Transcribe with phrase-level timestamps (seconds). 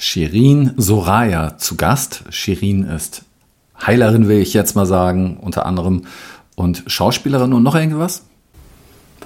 [0.00, 2.24] Shirin Soraya zu Gast.
[2.30, 3.22] Shirin ist
[3.86, 6.06] Heilerin, will ich jetzt mal sagen, unter anderem,
[6.56, 8.22] und Schauspielerin und noch irgendwas?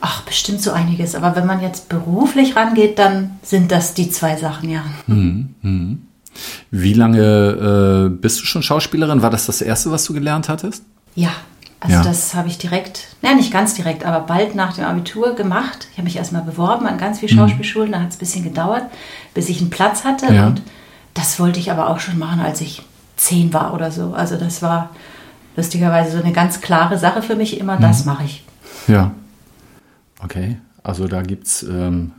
[0.01, 1.15] Ach, bestimmt so einiges.
[1.15, 4.83] Aber wenn man jetzt beruflich rangeht, dann sind das die zwei Sachen, ja.
[5.07, 6.03] Hm, hm.
[6.73, 9.23] Wie lange äh, bist du schon Schauspielerin?
[9.23, 10.83] War das das erste, was du gelernt hattest?
[11.15, 11.31] Ja,
[11.85, 12.03] also ja.
[12.03, 15.87] das habe ich direkt, naja, nicht ganz direkt, aber bald nach dem Abitur gemacht.
[15.93, 17.41] Ich habe mich erstmal beworben an ganz vielen mhm.
[17.41, 17.93] Schauspielschulen.
[17.93, 18.85] Da hat es ein bisschen gedauert,
[19.35, 20.33] bis ich einen Platz hatte.
[20.33, 20.47] Ja.
[20.47, 20.63] Und
[21.13, 24.15] das wollte ich aber auch schon machen, als ich zehn war oder so.
[24.15, 24.89] Also das war
[25.57, 27.83] lustigerweise so eine ganz klare Sache für mich immer, mhm.
[27.83, 28.45] das mache ich.
[28.89, 29.11] Ja.
[30.23, 30.57] Okay.
[30.83, 32.13] Also da gibt es ähm,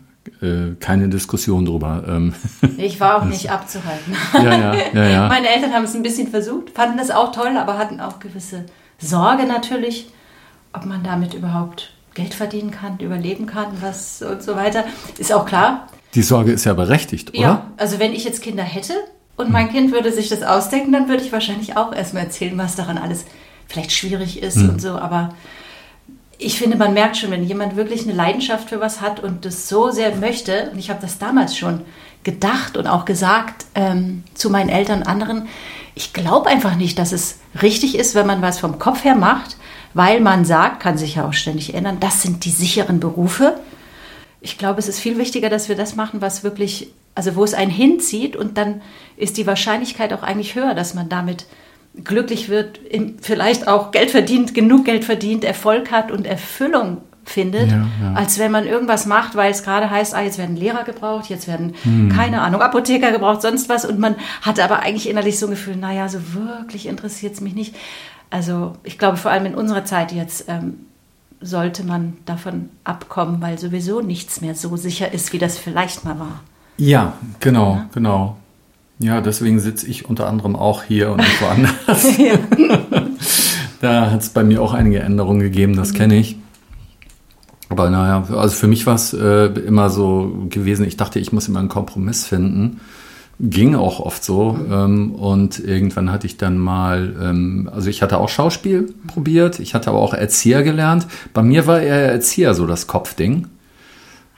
[0.43, 2.03] äh, keine Diskussion drüber.
[2.07, 2.35] Ähm.
[2.77, 4.15] Ich war auch nicht abzuhalten.
[4.35, 5.27] Ja, ja, ja, ja.
[5.27, 8.65] Meine Eltern haben es ein bisschen versucht, fanden es auch toll, aber hatten auch gewisse
[9.05, 10.07] Sorge natürlich,
[10.73, 14.85] ob man damit überhaupt Geld verdienen kann, überleben kann, was und so weiter.
[15.17, 15.87] Ist auch klar.
[16.15, 17.39] Die Sorge ist ja berechtigt, oder?
[17.39, 18.93] Ja, also wenn ich jetzt Kinder hätte
[19.35, 22.75] und mein Kind würde sich das ausdenken, dann würde ich wahrscheinlich auch erstmal erzählen, was
[22.75, 23.25] daran alles
[23.67, 24.69] vielleicht schwierig ist hm.
[24.69, 24.91] und so.
[24.91, 25.33] Aber
[26.37, 29.67] ich finde, man merkt schon, wenn jemand wirklich eine Leidenschaft für was hat und das
[29.67, 31.81] so sehr möchte, und ich habe das damals schon
[32.23, 35.47] gedacht und auch gesagt ähm, zu meinen Eltern und anderen,
[35.95, 39.55] ich glaube einfach nicht, dass es richtig ist, wenn man was vom Kopf her macht,
[39.93, 43.57] weil man sagt, kann sich ja auch ständig ändern, das sind die sicheren Berufe.
[44.41, 47.53] Ich glaube, es ist viel wichtiger, dass wir das machen, was wirklich, also wo es
[47.53, 48.81] einen hinzieht und dann
[49.15, 51.45] ist die Wahrscheinlichkeit auch eigentlich höher, dass man damit
[52.03, 52.81] glücklich wird,
[53.21, 58.13] vielleicht auch Geld verdient, genug Geld verdient, Erfolg hat und Erfüllung findet, ja, ja.
[58.13, 61.47] als wenn man irgendwas macht, weil es gerade heißt, ah, jetzt werden Lehrer gebraucht, jetzt
[61.47, 62.09] werden, hm.
[62.09, 63.85] keine Ahnung, Apotheker gebraucht, sonst was.
[63.85, 67.55] Und man hat aber eigentlich innerlich so ein Gefühl, naja, so wirklich interessiert es mich
[67.55, 67.75] nicht.
[68.29, 70.85] Also ich glaube, vor allem in unserer Zeit jetzt ähm,
[71.41, 76.19] sollte man davon abkommen, weil sowieso nichts mehr so sicher ist, wie das vielleicht mal
[76.19, 76.41] war.
[76.77, 77.89] Ja, genau, ja?
[77.93, 78.37] genau.
[78.99, 82.07] Ja, deswegen sitze ich unter anderem auch hier und nicht woanders.
[83.81, 86.37] da hat es bei mir auch einige Änderungen gegeben, das kenne ich.
[87.69, 91.47] Aber naja, also für mich war es äh, immer so gewesen, ich dachte, ich muss
[91.47, 92.79] immer einen Kompromiss finden.
[93.39, 94.57] Ging auch oft so.
[94.71, 99.73] Ähm, und irgendwann hatte ich dann mal, ähm, also ich hatte auch Schauspiel probiert, ich
[99.73, 101.07] hatte aber auch Erzieher gelernt.
[101.33, 103.47] Bei mir war eher Erzieher so das Kopfding.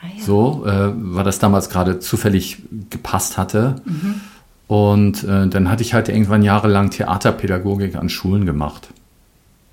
[0.02, 0.24] Ah, ja.
[0.24, 3.76] So, äh, weil das damals gerade zufällig gepasst hatte.
[3.86, 4.22] Mhm.
[4.68, 8.90] Und äh, dann hatte ich halt irgendwann jahrelang Theaterpädagogik an Schulen gemacht.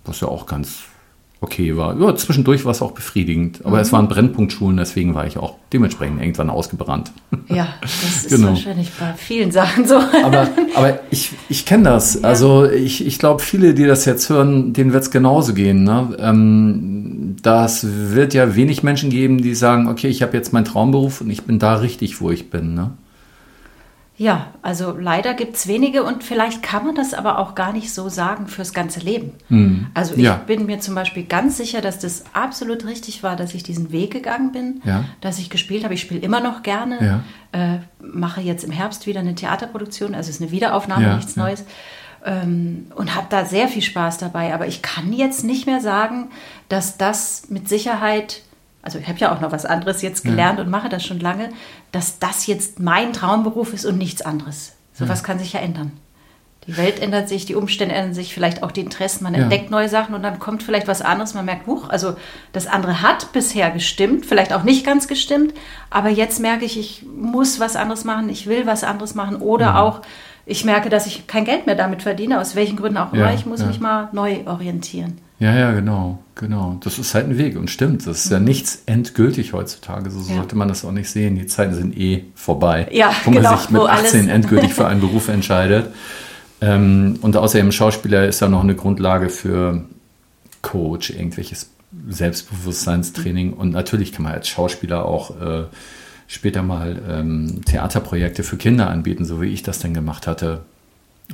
[0.05, 0.83] Was ja auch ganz
[1.41, 1.99] okay war.
[2.01, 3.61] Ja, zwischendurch war es auch befriedigend.
[3.65, 3.83] Aber mhm.
[3.83, 7.13] es waren Brennpunktschulen, deswegen war ich auch dementsprechend irgendwann ausgebrannt.
[7.49, 7.93] Ja, das
[8.25, 8.49] ist genau.
[8.49, 9.97] wahrscheinlich bei vielen Sachen so.
[9.97, 12.15] Aber, aber ich, ich kenne das.
[12.15, 12.29] Ja.
[12.29, 15.85] Also ich, ich glaube, viele, die das jetzt hören, denen wird es genauso gehen.
[15.85, 16.17] Ne?
[16.19, 21.21] Ähm, das wird ja wenig Menschen geben, die sagen, okay, ich habe jetzt meinen Traumberuf
[21.21, 22.75] und ich bin da richtig, wo ich bin.
[22.75, 22.93] Ne?
[24.17, 27.93] Ja, also leider gibt es wenige und vielleicht kann man das aber auch gar nicht
[27.93, 29.33] so sagen fürs ganze Leben.
[29.49, 29.89] Mhm.
[29.93, 30.37] Also ich ja.
[30.37, 34.13] bin mir zum Beispiel ganz sicher, dass das absolut richtig war, dass ich diesen Weg
[34.13, 35.05] gegangen bin, ja.
[35.21, 35.95] dass ich gespielt habe.
[35.95, 37.23] Ich spiele immer noch gerne,
[37.53, 37.75] ja.
[37.75, 41.65] äh, mache jetzt im Herbst wieder eine Theaterproduktion, also es ist eine Wiederaufnahme, nichts Neues.
[42.25, 44.55] Ähm, und habe da sehr viel Spaß dabei.
[44.55, 46.29] Aber ich kann jetzt nicht mehr sagen,
[46.69, 48.43] dass das mit Sicherheit
[48.85, 50.65] also ich habe ja auch noch was anderes jetzt gelernt ja.
[50.65, 51.49] und mache das schon lange,
[51.91, 54.75] dass das jetzt mein Traumberuf ist und nichts anderes.
[54.93, 55.27] Sowas ja.
[55.27, 55.93] kann sich ja ändern.
[56.67, 59.25] Die Welt ändert sich, die Umstände ändern sich, vielleicht auch die Interessen.
[59.25, 59.41] Man ja.
[59.41, 61.35] entdeckt neue Sachen und dann kommt vielleicht was anderes.
[61.35, 62.17] Man merkt, huch, also
[62.53, 65.55] das andere hat bisher gestimmt, vielleicht auch nicht ganz gestimmt,
[65.91, 69.73] aber jetzt merke ich, ich muss was anderes machen, ich will was anderes machen oder
[69.73, 69.77] mhm.
[69.77, 70.01] auch,
[70.47, 73.33] ich merke, dass ich kein Geld mehr damit verdiene, aus welchen Gründen auch immer.
[73.35, 75.19] ich muss mich mal neu orientieren.
[75.41, 76.79] Ja, ja, genau, genau.
[76.83, 78.07] Das ist halt ein Weg und stimmt.
[78.07, 78.45] Das ist ja mhm.
[78.45, 80.11] nichts endgültig heutzutage.
[80.11, 80.37] So ja.
[80.37, 81.35] sollte man das auch nicht sehen.
[81.35, 82.89] Die Zeiten sind eh vorbei.
[82.93, 85.93] Ja, wo genau, man sich mit 18 endgültig für einen Beruf entscheidet.
[86.61, 89.85] Ähm, und außerdem Schauspieler ist ja noch eine Grundlage für
[90.63, 91.71] Coach, irgendwelches
[92.09, 93.53] Selbstbewusstseinstraining.
[93.55, 95.65] Und natürlich kann man als Schauspieler auch äh,
[96.27, 100.63] später mal ähm, Theaterprojekte für Kinder anbieten, so wie ich das dann gemacht hatte.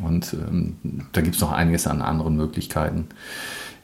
[0.02, 0.76] Und ähm,
[1.12, 3.08] da gibt es noch einiges an anderen Möglichkeiten.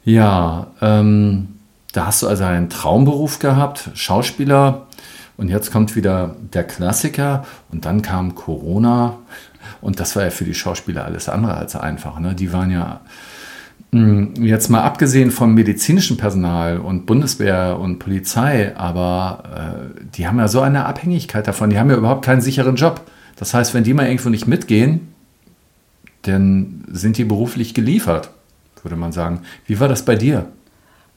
[0.05, 1.49] Ja, ähm,
[1.93, 4.87] da hast du also einen Traumberuf gehabt, Schauspieler.
[5.37, 9.19] Und jetzt kommt wieder der Klassiker und dann kam Corona.
[9.81, 12.19] Und das war ja für die Schauspieler alles andere als einfach.
[12.21, 12.35] Ne?
[12.35, 13.01] Die waren ja
[13.93, 20.49] jetzt mal abgesehen vom medizinischen Personal und Bundeswehr und Polizei, aber äh, die haben ja
[20.49, 21.71] so eine Abhängigkeit davon.
[21.71, 23.01] Die haben ja überhaupt keinen sicheren Job.
[23.37, 25.15] Das heißt, wenn die mal irgendwo nicht mitgehen,
[26.23, 28.31] dann sind die beruflich geliefert,
[28.83, 29.43] würde man sagen.
[29.67, 30.47] Wie war das bei dir?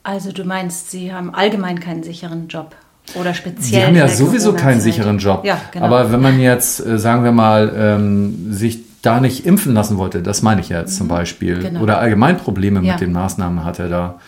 [0.04, 2.76] Also du meinst, sie haben allgemein keinen sicheren Job
[3.16, 3.82] oder speziell?
[3.82, 5.44] Sie haben ja sowieso keinen sicheren Job.
[5.44, 5.86] Ja, genau.
[5.86, 10.22] Aber wenn man jetzt, äh, sagen wir mal, ähm, sich da nicht impfen lassen wollte,
[10.22, 10.98] das meine ich jetzt mhm.
[10.98, 11.82] zum Beispiel, genau.
[11.82, 12.94] oder allgemein Probleme ja.
[12.94, 14.20] mit den Maßnahmen hatte da,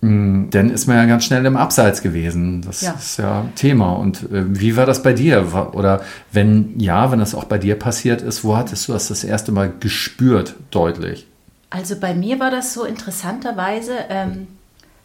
[0.00, 2.62] mm, dann ist man ja ganz schnell im Abseits gewesen.
[2.62, 2.92] Das ja.
[2.92, 3.92] ist ja Thema.
[3.92, 5.70] Und äh, wie war das bei dir?
[5.72, 6.00] Oder
[6.32, 9.52] wenn ja, wenn das auch bei dir passiert ist, wo hattest du das das erste
[9.52, 11.26] Mal gespürt, deutlich?
[11.70, 14.48] Also bei mir war das so interessanterweise, ähm,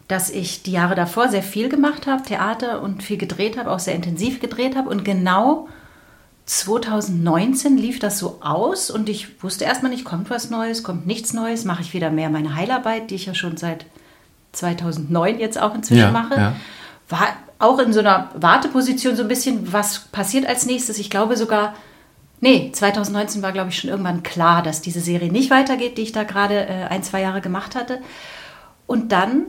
[0.08, 3.80] dass ich die Jahre davor sehr viel gemacht habe, Theater und viel gedreht habe, auch
[3.80, 4.90] sehr intensiv gedreht habe.
[4.90, 5.68] Und genau
[6.46, 11.34] 2019 lief das so aus und ich wusste erstmal nicht, kommt was Neues, kommt nichts
[11.34, 13.86] Neues, mache ich wieder mehr meine Heilarbeit, die ich ja schon seit
[14.52, 16.36] 2009 jetzt auch inzwischen ja, mache.
[16.36, 16.56] Ja.
[17.10, 17.28] War
[17.58, 21.00] auch in so einer Warteposition so ein bisschen, was passiert als nächstes.
[21.00, 21.74] Ich glaube sogar,
[22.42, 26.12] nee, 2019 war, glaube ich, schon irgendwann klar, dass diese Serie nicht weitergeht, die ich
[26.12, 28.00] da gerade äh, ein, zwei Jahre gemacht hatte.
[28.86, 29.46] Und dann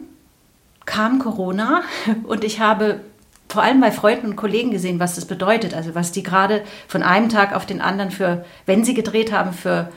[0.86, 1.82] kam Corona
[2.24, 3.00] und ich habe
[3.48, 5.74] vor allem bei Freunden und Kollegen gesehen, was das bedeutet.
[5.74, 9.52] Also was die gerade von einem Tag auf den anderen für, wenn sie gedreht haben,
[9.52, 9.90] für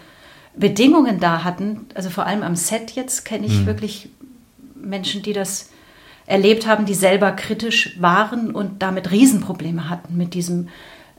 [0.56, 1.88] Bedingungen da hatten.
[1.96, 3.66] Also vor allem am Set jetzt kenne ich mhm.
[3.66, 4.10] wirklich
[4.76, 5.70] Menschen, die das
[6.26, 10.70] erlebt haben, die selber kritisch waren und damit Riesenprobleme hatten mit diesem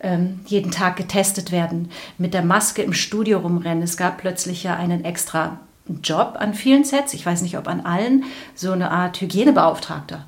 [0.02, 3.82] ähm, jeden Tag getestet werden, mit der Maske im Studio rumrennen.
[3.82, 5.58] Es gab plötzlich ja einen extra
[6.02, 8.24] Job an vielen Sets, ich weiß nicht, ob an allen,
[8.54, 10.24] so eine Art Hygienebeauftragter.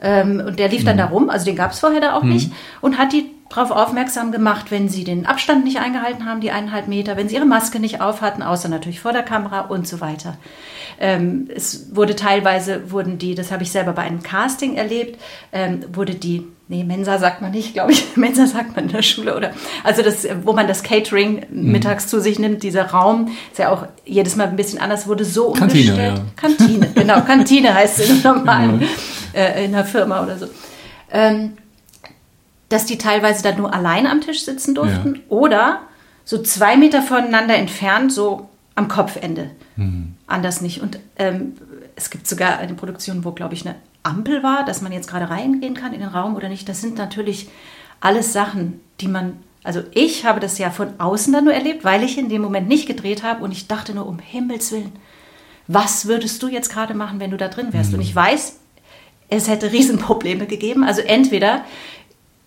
[0.00, 1.00] Ähm, und der lief dann mhm.
[1.00, 2.32] da rum, also den gab es vorher da auch mhm.
[2.32, 6.50] nicht, und hat die darauf aufmerksam gemacht, wenn sie den Abstand nicht eingehalten haben, die
[6.50, 9.88] eineinhalb Meter, wenn sie ihre Maske nicht auf hatten, außer natürlich vor der Kamera und
[9.88, 10.36] so weiter.
[11.00, 15.18] Ähm, es wurde teilweise, wurden die, das habe ich selber bei einem Casting erlebt,
[15.52, 19.02] ähm, wurde die, nee, Mensa sagt man nicht, glaube ich, Mensa sagt man in der
[19.02, 19.50] Schule, oder?
[19.84, 21.72] Also das, wo man das Catering mhm.
[21.72, 25.24] mittags zu sich nimmt, dieser Raum, ist ja auch jedes Mal ein bisschen anders, wurde
[25.24, 26.18] so Kantine, umgestellt.
[26.18, 26.24] Ja.
[26.36, 28.78] Kantine, genau, Kantine heißt es im normalen.
[28.78, 28.88] Mhm
[29.32, 30.48] äh, in einer Firma oder so.
[31.10, 31.56] Ähm,
[32.68, 35.20] dass die teilweise dann nur allein am Tisch sitzen durften ja.
[35.28, 35.80] oder
[36.24, 39.50] so zwei Meter voneinander entfernt, so am Kopfende.
[39.76, 40.14] Mhm.
[40.26, 40.82] Anders nicht.
[40.82, 41.54] Und ähm,
[41.96, 43.76] es gibt sogar eine Produktion, wo, glaube ich, eine
[44.08, 46.68] Ampel war, dass man jetzt gerade reingehen kann in den Raum oder nicht.
[46.68, 47.48] Das sind natürlich
[48.00, 49.34] alles Sachen, die man.
[49.64, 52.68] Also ich habe das ja von außen dann nur erlebt, weil ich in dem Moment
[52.68, 54.92] nicht gedreht habe und ich dachte nur, um Himmels Willen,
[55.66, 57.90] was würdest du jetzt gerade machen, wenn du da drin wärst?
[57.90, 57.96] Mhm.
[57.96, 58.58] Und ich weiß,
[59.28, 60.84] es hätte Riesenprobleme gegeben.
[60.84, 61.64] Also entweder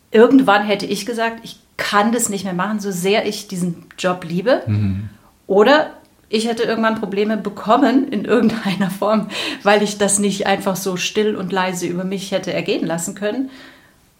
[0.09, 4.25] irgendwann hätte ich gesagt, ich kann das nicht mehr machen, so sehr ich diesen Job
[4.27, 4.63] liebe.
[4.65, 5.09] Mhm.
[5.47, 5.91] Oder
[6.31, 9.27] ich hätte irgendwann Probleme bekommen in irgendeiner Form,
[9.63, 13.49] weil ich das nicht einfach so still und leise über mich hätte ergehen lassen können,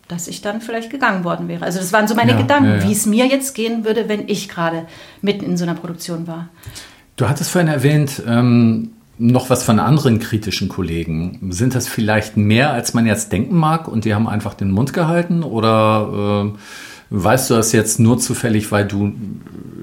[0.07, 1.63] dass ich dann vielleicht gegangen worden wäre.
[1.63, 2.83] Also das waren so meine ja, Gedanken, ja, ja.
[2.83, 4.85] wie es mir jetzt gehen würde, wenn ich gerade
[5.21, 6.49] mitten in so einer Produktion war.
[7.15, 11.51] Du hattest vorhin erwähnt, ähm, noch was von anderen kritischen Kollegen.
[11.51, 14.93] Sind das vielleicht mehr, als man jetzt denken mag und die haben einfach den Mund
[14.93, 15.43] gehalten?
[15.43, 16.57] Oder äh,
[17.11, 19.11] weißt du das jetzt nur zufällig, weil du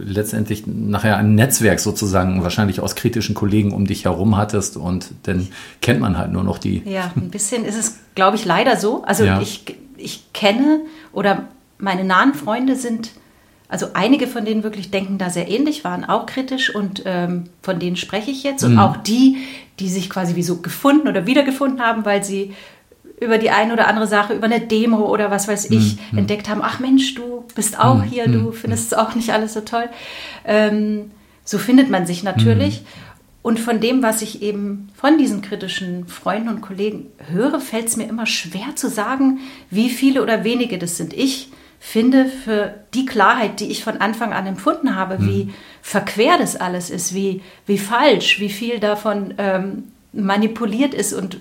[0.01, 5.49] letztendlich nachher ein Netzwerk sozusagen wahrscheinlich aus kritischen Kollegen um dich herum hattest und dann
[5.83, 6.83] kennt man halt nur noch die.
[6.87, 9.03] Ja, ein bisschen ist es, glaube ich, leider so.
[9.03, 9.41] Also ja.
[9.43, 9.65] ich,
[9.99, 10.81] ich kenne
[11.13, 11.45] oder
[11.79, 13.11] meine nahen Freunde sind
[13.69, 17.79] also einige von denen wirklich denken da sehr ähnlich, waren auch kritisch und ähm, von
[17.79, 18.65] denen spreche ich jetzt.
[18.65, 18.79] Und mhm.
[18.79, 19.37] auch die,
[19.79, 22.55] die sich quasi wie so gefunden oder wiedergefunden haben, weil sie
[23.21, 26.19] über die eine oder andere Sache, über eine Demo oder was weiß ich, mhm.
[26.19, 28.03] entdeckt haben, ach Mensch, du bist auch mhm.
[28.03, 28.53] hier, du mhm.
[28.53, 29.89] findest es auch nicht alles so toll.
[30.45, 31.11] Ähm,
[31.45, 32.83] so findet man sich natürlich.
[32.83, 32.87] Mhm.
[33.43, 37.97] Und von dem, was ich eben von diesen kritischen Freunden und Kollegen höre, fällt es
[37.97, 39.39] mir immer schwer zu sagen,
[39.71, 41.15] wie viele oder wenige das sind.
[41.15, 45.29] Ich finde, für die Klarheit, die ich von Anfang an empfunden habe, mhm.
[45.29, 51.41] wie verquer das alles ist, wie, wie falsch, wie viel davon ähm, manipuliert ist und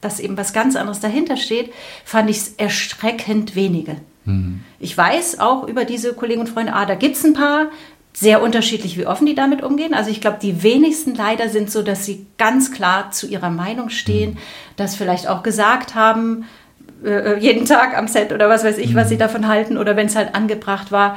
[0.00, 1.72] dass eben was ganz anderes dahinter steht,
[2.04, 3.96] fand ich es erschreckend wenige.
[4.24, 4.60] Mhm.
[4.78, 7.68] Ich weiß auch über diese Kollegen und Freunde, ah, da gibt es ein paar,
[8.12, 9.94] sehr unterschiedlich, wie offen die damit umgehen.
[9.94, 13.90] Also ich glaube, die wenigsten leider sind so, dass sie ganz klar zu ihrer Meinung
[13.90, 14.38] stehen, mhm.
[14.76, 16.44] das vielleicht auch gesagt haben,
[17.04, 19.20] äh, äh, jeden Tag am Set oder was weiß ich, was sie mhm.
[19.20, 21.16] davon halten oder wenn es halt angebracht war.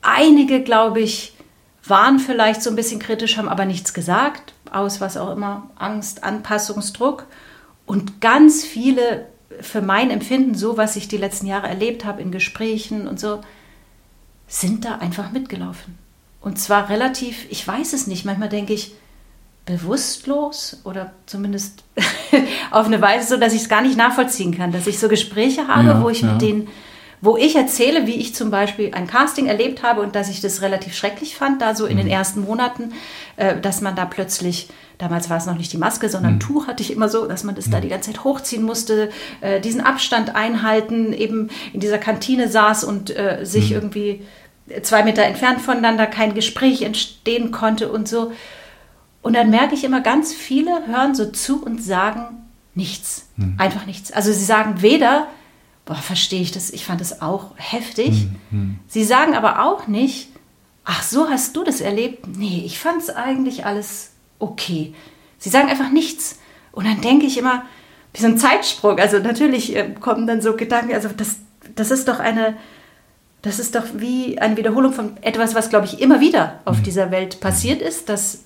[0.00, 1.34] Einige, glaube ich,
[1.84, 6.22] waren vielleicht so ein bisschen kritisch, haben aber nichts gesagt, aus was auch immer, Angst,
[6.22, 7.26] Anpassungsdruck.
[7.86, 9.26] Und ganz viele,
[9.60, 13.40] für mein Empfinden, so was ich die letzten Jahre erlebt habe in Gesprächen und so,
[14.48, 15.96] sind da einfach mitgelaufen.
[16.40, 18.94] Und zwar relativ, ich weiß es nicht, manchmal denke ich,
[19.64, 21.82] bewusstlos oder zumindest
[22.70, 25.66] auf eine Weise so, dass ich es gar nicht nachvollziehen kann, dass ich so Gespräche
[25.66, 26.32] habe, ja, wo ich ja.
[26.32, 26.68] mit denen,
[27.20, 30.62] wo ich erzähle, wie ich zum Beispiel ein Casting erlebt habe und dass ich das
[30.62, 32.02] relativ schrecklich fand, da so in mhm.
[32.02, 32.92] den ersten Monaten,
[33.36, 34.68] äh, dass man da plötzlich,
[34.98, 36.40] damals war es noch nicht die Maske, sondern mhm.
[36.40, 37.70] Tuch hatte ich immer so, dass man das mhm.
[37.72, 42.84] da die ganze Zeit hochziehen musste, äh, diesen Abstand einhalten, eben in dieser Kantine saß
[42.84, 43.76] und äh, sich mhm.
[43.76, 44.22] irgendwie
[44.82, 48.32] zwei Meter entfernt voneinander kein Gespräch entstehen konnte und so.
[49.22, 53.28] Und dann merke ich immer, ganz viele hören so zu und sagen nichts.
[53.36, 53.54] Hm.
[53.58, 54.12] Einfach nichts.
[54.12, 55.26] Also sie sagen weder,
[55.86, 58.08] boah, verstehe ich das, ich fand das auch heftig.
[58.08, 58.78] Hm, hm.
[58.88, 60.28] Sie sagen aber auch nicht,
[60.84, 62.26] ach, so hast du das erlebt?
[62.36, 64.92] Nee, ich fand es eigentlich alles okay.
[65.38, 66.38] Sie sagen einfach nichts.
[66.72, 67.64] Und dann denke ich immer,
[68.12, 68.98] wie so ein Zeitsprung.
[68.98, 71.36] Also natürlich äh, kommen dann so Gedanken, also das,
[71.74, 72.56] das ist doch eine,
[73.42, 76.82] das ist doch wie eine Wiederholung von etwas, was, glaube ich, immer wieder auf hm.
[76.82, 78.42] dieser Welt passiert ist, dass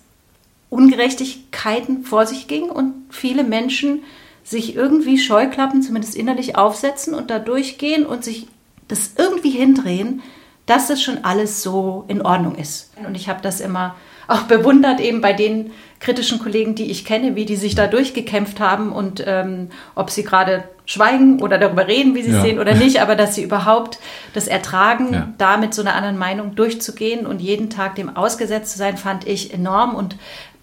[0.69, 4.03] Ungerechtigkeiten vor sich ging und viele Menschen
[4.43, 8.49] sich irgendwie Scheuklappen zumindest innerlich aufsetzen und da durchgehen und sich
[8.89, 10.23] das irgendwie hindrehen,
[10.67, 12.93] dass das schon alles so in Ordnung ist.
[13.05, 13.97] Und ich habe das immer
[14.29, 18.61] auch bewundert, eben bei den kritischen Kollegen, die ich kenne, wie die sich da durchgekämpft
[18.61, 22.43] haben und ähm, ob sie gerade schweigen oder darüber reden, wie sie es ja.
[22.43, 23.99] sehen oder nicht, aber dass sie überhaupt
[24.33, 25.29] das ertragen, ja.
[25.37, 29.27] da mit so einer anderen Meinung durchzugehen und jeden Tag dem ausgesetzt zu sein, fand
[29.27, 30.17] ich enorm und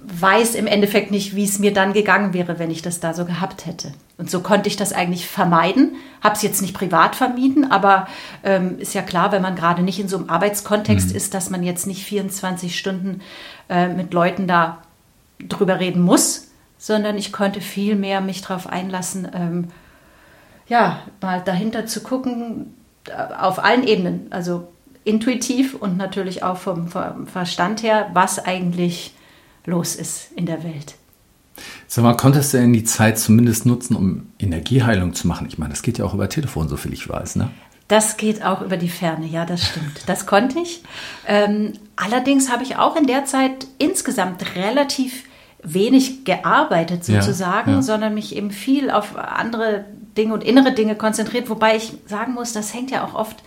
[0.10, 3.26] weiß im Endeffekt nicht, wie es mir dann gegangen wäre, wenn ich das da so
[3.26, 3.92] gehabt hätte.
[4.18, 5.96] Und so konnte ich das eigentlich vermeiden.
[6.24, 8.08] Habe es jetzt nicht privat vermieden, aber
[8.44, 11.16] ähm, ist ja klar, wenn man gerade nicht in so einem Arbeitskontext mhm.
[11.16, 13.22] ist, dass man jetzt nicht 24 Stunden
[13.70, 14.82] äh, mit Leuten da
[15.46, 16.48] drüber reden muss,
[16.78, 19.68] sondern ich konnte viel mehr mich darauf einlassen, ähm,
[20.70, 22.74] ja, mal dahinter zu gucken,
[23.10, 24.70] äh, auf allen Ebenen, also
[25.04, 29.14] intuitiv und natürlich auch vom, vom Verstand her, was eigentlich
[29.68, 30.96] los ist in der Welt.
[31.88, 35.48] Sag mal, konntest du denn die Zeit zumindest nutzen, um Energieheilung zu machen?
[35.48, 37.52] Ich meine, das geht ja auch über Telefon, so viel ich weiß, ne?
[37.88, 40.02] Das geht auch über die Ferne, ja, das stimmt.
[40.08, 40.84] Das konnte ich.
[41.26, 45.24] Ähm, allerdings habe ich auch in der Zeit insgesamt relativ
[45.64, 47.82] wenig gearbeitet sozusagen, ja, ja.
[47.82, 49.86] sondern mich eben viel auf andere
[50.18, 53.38] Dinge und innere Dinge konzentriert, wobei ich sagen muss, das hängt ja auch oft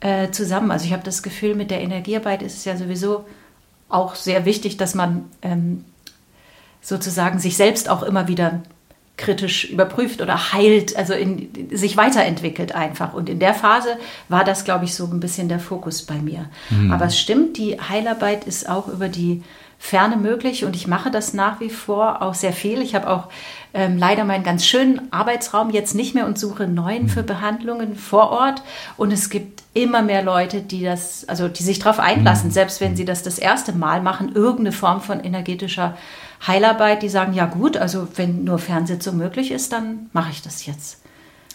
[0.00, 0.72] äh, zusammen.
[0.72, 3.24] Also ich habe das Gefühl, mit der Energiearbeit ist es ja sowieso
[3.92, 5.84] auch sehr wichtig, dass man ähm,
[6.80, 8.62] sozusagen sich selbst auch immer wieder
[9.16, 13.14] kritisch überprüft oder heilt, also in, sich weiterentwickelt einfach.
[13.14, 16.46] Und in der Phase war das, glaube ich, so ein bisschen der Fokus bei mir.
[16.70, 16.92] Mhm.
[16.92, 19.42] Aber es stimmt, die Heilarbeit ist auch über die
[19.78, 22.80] Ferne möglich und ich mache das nach wie vor auch sehr viel.
[22.80, 23.28] Ich habe auch
[23.74, 27.26] ähm, leider meinen ganz schönen Arbeitsraum jetzt nicht mehr und suche neuen für mhm.
[27.26, 28.62] Behandlungen vor Ort.
[28.96, 32.52] Und es gibt immer mehr Leute, die das, also die sich darauf einlassen, mhm.
[32.52, 35.96] selbst wenn sie das das erste Mal machen, irgendeine Form von energetischer
[36.46, 40.66] Heilarbeit, die sagen, ja gut, also wenn nur Fernsitzung möglich ist, dann mache ich das
[40.66, 41.00] jetzt.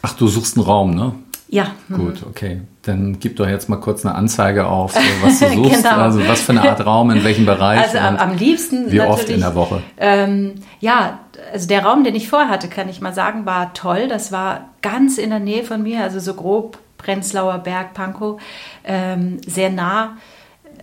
[0.02, 1.14] Ach, du suchst einen Raum, ne?
[1.50, 1.72] Ja.
[1.90, 2.28] Gut, mhm.
[2.30, 2.62] okay.
[2.82, 5.84] Dann gib doch jetzt mal kurz eine Anzeige auf, so, was du suchst.
[5.84, 5.98] genau.
[5.98, 7.82] Also was für eine Art Raum, in welchem Bereich.
[7.82, 8.92] Also am, am liebsten.
[8.92, 9.82] Wie oft in der Woche?
[9.98, 11.20] Ähm, ja,
[11.52, 14.08] also der Raum, den ich vorher hatte, kann ich mal sagen, war toll.
[14.08, 18.42] Das war ganz in der Nähe von mir, also so grob Prenzlauer Berg, Pankow,
[18.84, 20.18] ähm, sehr nah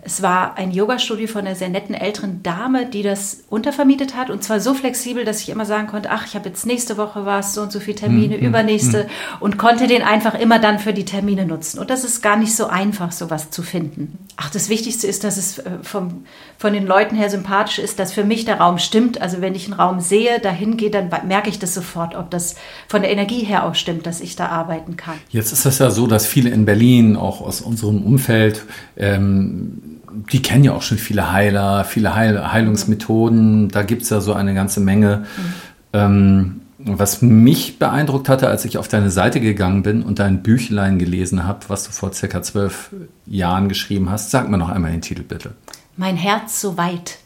[0.04, 4.44] es war ein Yogastudio von einer sehr netten älteren Dame, die das untervermietet hat und
[4.44, 7.54] zwar so flexibel, dass ich immer sagen konnte, ach, ich habe jetzt nächste Woche was,
[7.54, 8.44] so und so viele Termine, mhm.
[8.44, 9.36] übernächste mhm.
[9.40, 11.78] und konnte den einfach immer dann für die Termine nutzen.
[11.78, 14.18] Und das ist gar nicht so einfach, sowas zu finden.
[14.36, 16.24] Ach, das Wichtigste ist, dass es äh, vom,
[16.58, 19.22] von den Leuten her sympathisch ist, dass für mich der Raum stimmt.
[19.22, 22.56] Also wenn ich einen Raum sehe, dahin gehe, dann merke ich das sofort, ob das
[22.88, 25.14] von der Energie her auch stimmt, dass ich da arbeiten kann.
[25.30, 28.64] Jetzt ist es ja so, dass viele in Berlin, auch aus unserem Umfeld,
[28.96, 29.93] ähm,
[30.32, 33.68] die kennen ja auch schon viele Heiler, viele Heil Heilungsmethoden.
[33.68, 35.24] Da gibt es ja so eine ganze Menge.
[35.36, 35.52] Mhm.
[35.92, 40.98] Ähm, was mich beeindruckt hatte, als ich auf deine Seite gegangen bin und dein Büchlein
[40.98, 42.90] gelesen habe, was du vor circa zwölf
[43.26, 45.54] Jahren geschrieben hast, sag mir noch einmal den Titel bitte.
[45.96, 47.18] Mein Herz so weit.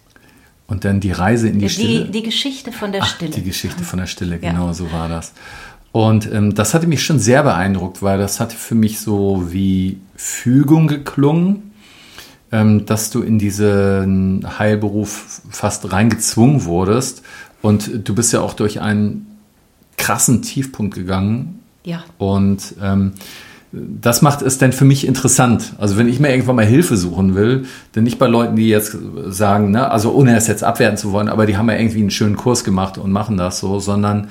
[0.68, 2.04] Und dann die Reise in die, die Stille.
[2.04, 3.32] Die Geschichte von der Ach, Stille.
[3.32, 4.74] Die Geschichte von der Stille, genau ja.
[4.74, 5.32] so war das.
[5.92, 9.98] Und ähm, das hatte mich schon sehr beeindruckt, weil das hatte für mich so wie
[10.14, 11.67] Fügung geklungen
[12.50, 17.22] dass du in diesen Heilberuf fast reingezwungen wurdest.
[17.60, 19.26] Und du bist ja auch durch einen
[19.98, 21.60] krassen Tiefpunkt gegangen.
[21.84, 22.04] Ja.
[22.16, 23.12] Und ähm,
[23.72, 25.74] das macht es denn für mich interessant.
[25.78, 28.96] Also wenn ich mir irgendwann mal Hilfe suchen will, denn nicht bei Leuten, die jetzt
[29.26, 32.10] sagen, ne, also ohne es jetzt abwerten zu wollen, aber die haben ja irgendwie einen
[32.10, 34.28] schönen Kurs gemacht und machen das so, sondern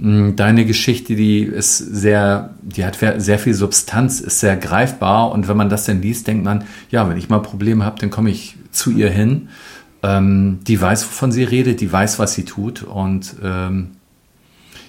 [0.00, 5.56] deine Geschichte, die ist sehr, die hat sehr viel Substanz, ist sehr greifbar und wenn
[5.56, 8.56] man das dann liest, denkt man, ja, wenn ich mal Probleme habe, dann komme ich
[8.70, 9.48] zu ihr hin.
[10.04, 13.96] Ähm, die weiß, wovon sie redet, die weiß, was sie tut und ähm,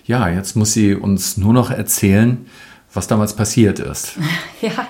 [0.05, 2.45] ja, jetzt muss sie uns nur noch erzählen,
[2.93, 4.13] was damals passiert ist.
[4.61, 4.87] Ja,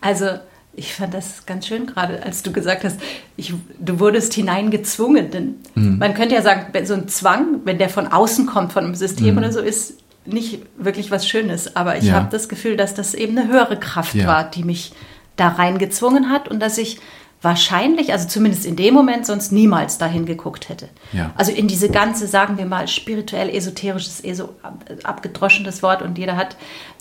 [0.00, 0.26] also
[0.76, 3.00] ich fand das ganz schön gerade, als du gesagt hast,
[3.36, 5.30] ich, du wurdest hineingezwungen.
[5.30, 5.98] Denn mhm.
[5.98, 9.32] man könnte ja sagen, so ein Zwang, wenn der von außen kommt, von einem System
[9.32, 9.38] mhm.
[9.38, 11.76] oder so, ist nicht wirklich was Schönes.
[11.76, 12.14] Aber ich ja.
[12.14, 14.26] habe das Gefühl, dass das eben eine höhere Kraft ja.
[14.26, 14.92] war, die mich
[15.36, 16.98] da reingezwungen hat und dass ich
[17.44, 20.88] wahrscheinlich, also zumindest in dem Moment, sonst niemals dahin geguckt hätte.
[21.12, 21.32] Ja.
[21.36, 24.56] Also in diese ganze, sagen wir mal, spirituell esoterisches, eh so
[25.02, 26.56] abgedroschenes Wort und jeder hat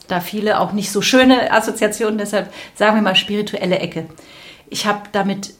[0.07, 4.05] da viele auch nicht so schöne Assoziationen, deshalb sagen wir mal spirituelle Ecke.
[4.69, 5.53] Ich habe damit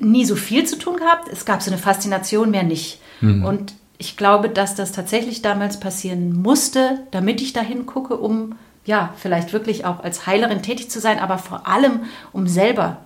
[0.00, 1.28] nie so viel zu tun gehabt.
[1.28, 3.00] Es gab so eine Faszination, mehr nicht.
[3.20, 3.44] Mhm.
[3.44, 8.54] Und ich glaube, dass das tatsächlich damals passieren musste, damit ich dahin gucke, um
[8.84, 12.98] ja, vielleicht wirklich auch als Heilerin tätig zu sein, aber vor allem, um selber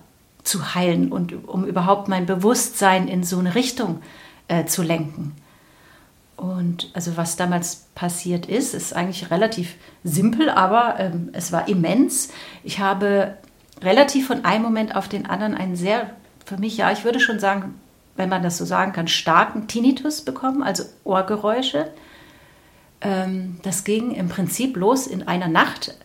[0.43, 4.01] zu heilen und um überhaupt mein Bewusstsein in so eine Richtung
[4.47, 5.35] äh, zu lenken.
[6.43, 12.33] Und also was damals passiert ist, ist eigentlich relativ simpel, aber ähm, es war immens.
[12.65, 13.37] Ich habe
[13.81, 16.09] relativ von einem Moment auf den anderen einen sehr,
[16.43, 17.75] für mich ja, ich würde schon sagen,
[18.17, 21.87] wenn man das so sagen kann, starken Tinnitus bekommen, also Ohrgeräusche.
[22.99, 25.95] Ähm, das ging im Prinzip los in einer Nacht.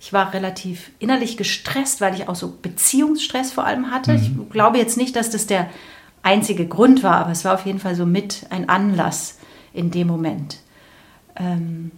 [0.00, 4.14] Ich war relativ innerlich gestresst, weil ich auch so Beziehungsstress vor allem hatte.
[4.14, 4.18] Mhm.
[4.18, 5.70] Ich glaube jetzt nicht, dass das der
[6.24, 9.37] einzige Grund war, aber es war auf jeden Fall so mit ein Anlass
[9.72, 10.58] in dem Moment.
[11.36, 11.90] Ähm,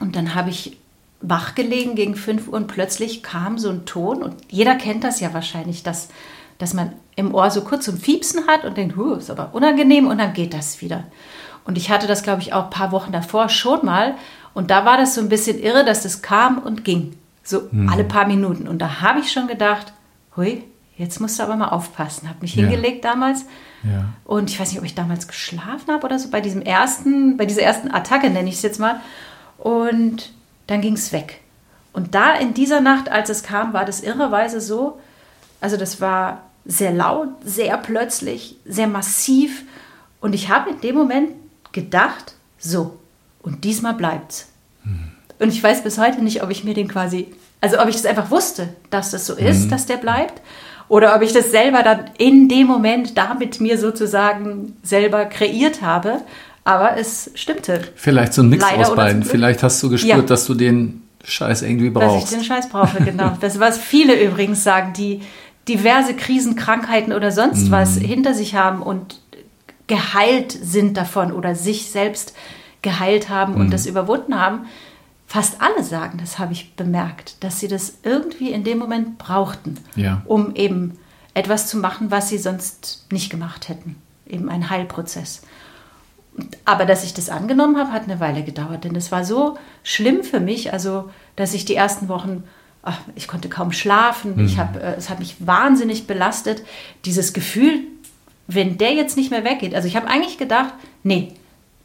[0.00, 0.76] und dann habe ich
[1.20, 5.20] wach gelegen gegen 5 Uhr und plötzlich kam so ein Ton und jeder kennt das
[5.20, 6.08] ja wahrscheinlich, dass,
[6.58, 10.06] dass man im Ohr so kurz zum Fiepsen hat und denkt, huh, ist aber unangenehm
[10.06, 11.04] und dann geht das wieder.
[11.64, 14.14] Und ich hatte das, glaube ich, auch ein paar Wochen davor schon mal
[14.54, 17.14] und da war das so ein bisschen irre, dass das kam und ging.
[17.42, 17.88] So hm.
[17.88, 18.66] alle paar Minuten.
[18.68, 19.92] Und da habe ich schon gedacht,
[20.36, 20.64] hui,
[20.96, 22.28] jetzt musst du aber mal aufpassen.
[22.28, 22.62] Habe mich ja.
[22.62, 23.44] hingelegt damals.
[23.82, 24.06] Ja.
[24.24, 27.46] Und ich weiß nicht, ob ich damals geschlafen habe oder so, bei diesem ersten, bei
[27.46, 29.00] dieser ersten Attacke nenne ich es jetzt mal.
[29.58, 30.32] Und
[30.66, 31.40] dann ging es weg.
[31.92, 35.00] Und da in dieser Nacht, als es kam, war das irrerweise so,
[35.60, 39.62] also das war sehr laut, sehr plötzlich, sehr massiv.
[40.20, 41.30] Und ich habe in dem Moment
[41.72, 42.98] gedacht, so,
[43.42, 44.48] und diesmal bleibt's.
[44.82, 45.12] Hm.
[45.38, 48.06] Und ich weiß bis heute nicht, ob ich mir den quasi, also ob ich das
[48.06, 49.70] einfach wusste, dass das so ist, mhm.
[49.70, 50.40] dass der bleibt.
[50.88, 56.20] Oder ob ich das selber dann in dem Moment damit mir sozusagen selber kreiert habe.
[56.64, 57.80] Aber es stimmte.
[57.94, 59.22] Vielleicht so ein Mix Leider aus beiden.
[59.22, 60.22] Vielleicht hast du gespürt, ja.
[60.22, 62.24] dass du den Scheiß irgendwie brauchst.
[62.24, 63.36] Dass ich den Scheiß brauche, genau.
[63.40, 65.22] Das, was viele übrigens sagen, die
[65.68, 67.70] diverse Krisen, Krankheiten oder sonst mhm.
[67.72, 69.20] was hinter sich haben und
[69.86, 72.34] geheilt sind davon oder sich selbst
[72.82, 73.60] geheilt haben mhm.
[73.60, 74.66] und das überwunden haben
[75.36, 79.74] fast alle sagen, das habe ich bemerkt, dass sie das irgendwie in dem Moment brauchten,
[79.94, 80.22] ja.
[80.24, 80.96] um eben
[81.34, 83.96] etwas zu machen, was sie sonst nicht gemacht hätten.
[84.26, 85.42] Eben ein Heilprozess.
[86.64, 90.24] Aber dass ich das angenommen habe, hat eine Weile gedauert, denn es war so schlimm
[90.24, 92.44] für mich, also dass ich die ersten Wochen,
[92.82, 94.46] ach, ich konnte kaum schlafen, mhm.
[94.46, 96.62] ich hab, äh, es hat mich wahnsinnig belastet,
[97.04, 97.80] dieses Gefühl,
[98.46, 99.74] wenn der jetzt nicht mehr weggeht.
[99.74, 100.72] Also ich habe eigentlich gedacht,
[101.02, 101.34] nee,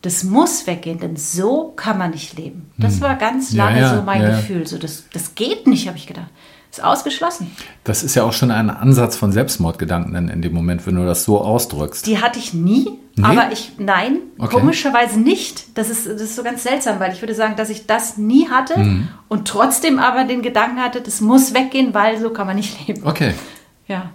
[0.02, 2.72] das muss weggehen, denn so kann man nicht leben.
[2.78, 3.02] Das hm.
[3.02, 4.66] war ganz lange ja, ja, so mein ja, Gefühl.
[4.66, 6.30] So, das, das geht nicht, habe ich gedacht.
[6.72, 7.52] Ist ausgeschlossen.
[7.84, 11.06] Das ist ja auch schon ein Ansatz von Selbstmordgedanken in, in dem Moment, wenn du
[11.06, 12.08] das so ausdrückst.
[12.08, 12.88] Die hatte ich nie,
[13.18, 13.26] nee?
[13.26, 14.56] aber ich, nein, okay.
[14.56, 15.78] komischerweise nicht.
[15.78, 18.50] Das ist, das ist so ganz seltsam, weil ich würde sagen, dass ich das nie
[18.50, 19.10] hatte mhm.
[19.28, 23.06] und trotzdem aber den Gedanken hatte, das muss weggehen, weil so kann man nicht leben.
[23.06, 23.34] Okay.
[23.88, 24.12] Ja.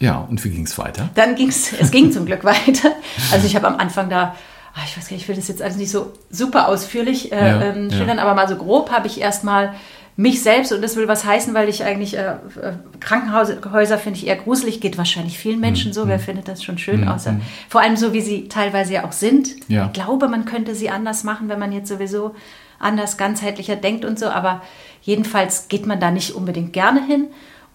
[0.00, 1.08] Ja, und wie ging es weiter?
[1.14, 2.92] Dann ging es, es ging zum Glück weiter.
[3.32, 4.34] Also ich habe am Anfang da,
[4.74, 7.36] ach, ich weiß gar nicht, ich will das jetzt alles nicht so super ausführlich äh,
[7.36, 8.22] ja, ähm, schildern, ja.
[8.22, 9.74] aber mal so grob habe ich erstmal
[10.18, 14.26] mich selbst, und das will was heißen, weil ich eigentlich äh, äh Krankenhäuser finde ich
[14.26, 15.94] eher gruselig, geht wahrscheinlich vielen Menschen mhm.
[15.94, 16.22] so, wer mhm.
[16.22, 17.08] findet das schon schön, mhm.
[17.08, 17.42] außer mhm.
[17.68, 19.50] vor allem so, wie sie teilweise ja auch sind.
[19.68, 19.86] Ja.
[19.86, 22.34] Ich glaube, man könnte sie anders machen, wenn man jetzt sowieso
[22.80, 24.62] anders, ganzheitlicher denkt und so, aber
[25.02, 27.28] jedenfalls geht man da nicht unbedingt gerne hin.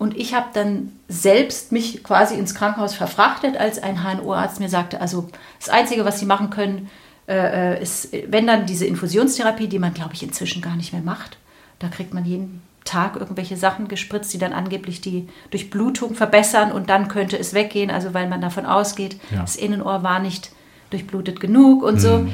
[0.03, 4.99] Und ich habe dann selbst mich quasi ins Krankenhaus verfrachtet, als ein HNO-Arzt mir sagte,
[4.99, 6.89] also das Einzige, was Sie machen können,
[7.29, 11.37] äh, ist, wenn dann diese Infusionstherapie, die man, glaube ich, inzwischen gar nicht mehr macht.
[11.79, 16.89] Da kriegt man jeden Tag irgendwelche Sachen gespritzt, die dann angeblich die Durchblutung verbessern und
[16.89, 19.39] dann könnte es weggehen, also weil man davon ausgeht, ja.
[19.39, 20.51] das Innenohr war nicht
[20.89, 22.17] durchblutet genug und so.
[22.17, 22.33] Mhm.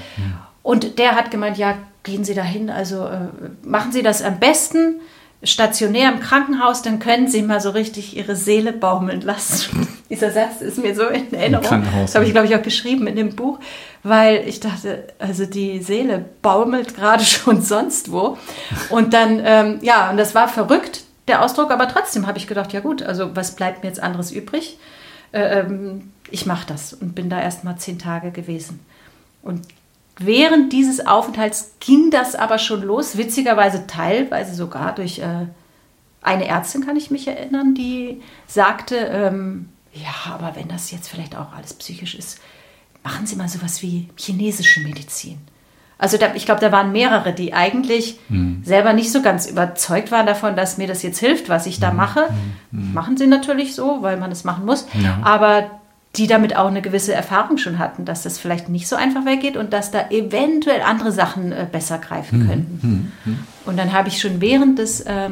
[0.64, 3.28] Und der hat gemeint, ja, gehen Sie dahin, also äh,
[3.62, 5.02] machen Sie das am besten
[5.42, 9.88] stationär im Krankenhaus, dann können Sie mal so richtig Ihre Seele baumeln lassen.
[10.10, 11.84] Dieser Satz ist mir so in Erinnerung.
[12.02, 13.60] Das habe ich, glaube ich, auch geschrieben in dem Buch,
[14.04, 18.38] weil ich dachte, also die Seele baumelt gerade schon sonst wo.
[18.90, 22.74] Und dann, ähm, ja, und das war verrückt, der Ausdruck, aber trotzdem habe ich gedacht,
[22.74, 24.78] ja gut, also was bleibt mir jetzt anderes übrig?
[25.32, 28.80] Äh, ähm, ich mache das und bin da erst mal zehn Tage gewesen.
[29.42, 29.62] Und
[30.20, 35.48] Während dieses Aufenthalts ging das aber schon los, witzigerweise teilweise sogar durch äh,
[36.22, 41.38] eine Ärztin, kann ich mich erinnern, die sagte, ähm, ja, aber wenn das jetzt vielleicht
[41.38, 42.40] auch alles psychisch ist,
[43.04, 45.40] machen Sie mal sowas wie chinesische Medizin.
[45.98, 48.62] Also da, ich glaube, da waren mehrere, die eigentlich hm.
[48.64, 51.90] selber nicht so ganz überzeugt waren davon, dass mir das jetzt hilft, was ich da
[51.90, 51.98] hm.
[51.98, 52.28] mache.
[52.72, 52.94] Hm.
[52.94, 54.86] Machen sie natürlich so, weil man es machen muss.
[54.94, 55.20] Ja.
[55.24, 55.79] Aber
[56.16, 59.58] die damit auch eine gewisse Erfahrung schon hatten, dass das vielleicht nicht so einfach weggeht
[59.58, 62.48] und dass da eventuell andere Sachen äh, besser greifen mhm.
[62.48, 62.80] könnten.
[62.82, 63.12] Mhm.
[63.26, 63.40] Mhm.
[63.66, 65.30] Und dann habe ich schon während des, äh,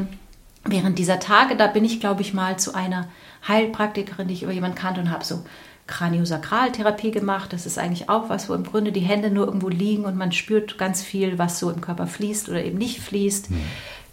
[0.66, 3.08] während dieser Tage, da bin ich, glaube ich, mal zu einer
[3.48, 5.44] Heilpraktikerin, die ich über jemanden kannte und habe so
[5.88, 7.54] Kraniosakraltherapie gemacht.
[7.54, 10.32] Das ist eigentlich auch was, wo im Grunde die Hände nur irgendwo liegen und man
[10.32, 13.50] spürt ganz viel, was so im Körper fließt oder eben nicht fließt.
[13.50, 13.62] Mhm.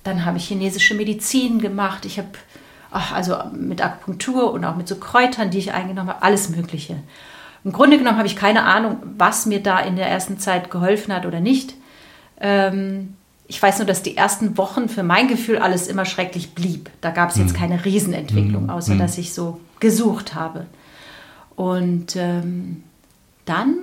[0.03, 2.05] Dann habe ich chinesische Medizin gemacht.
[2.05, 2.29] Ich habe
[2.95, 6.97] ach, also mit Akupunktur und auch mit so Kräutern, die ich eingenommen habe, alles Mögliche.
[7.65, 11.13] Im Grunde genommen habe ich keine Ahnung, was mir da in der ersten Zeit geholfen
[11.13, 11.75] hat oder nicht.
[12.41, 13.15] Ähm,
[13.49, 16.91] ich weiß nur, dass die ersten Wochen für mein Gefühl alles immer schrecklich blieb.
[17.01, 17.59] Da gab es jetzt mhm.
[17.59, 18.71] keine Riesenentwicklung, mhm.
[18.71, 18.99] außer mhm.
[18.99, 20.67] dass ich so gesucht habe.
[21.57, 22.85] Und ähm,
[23.45, 23.77] dann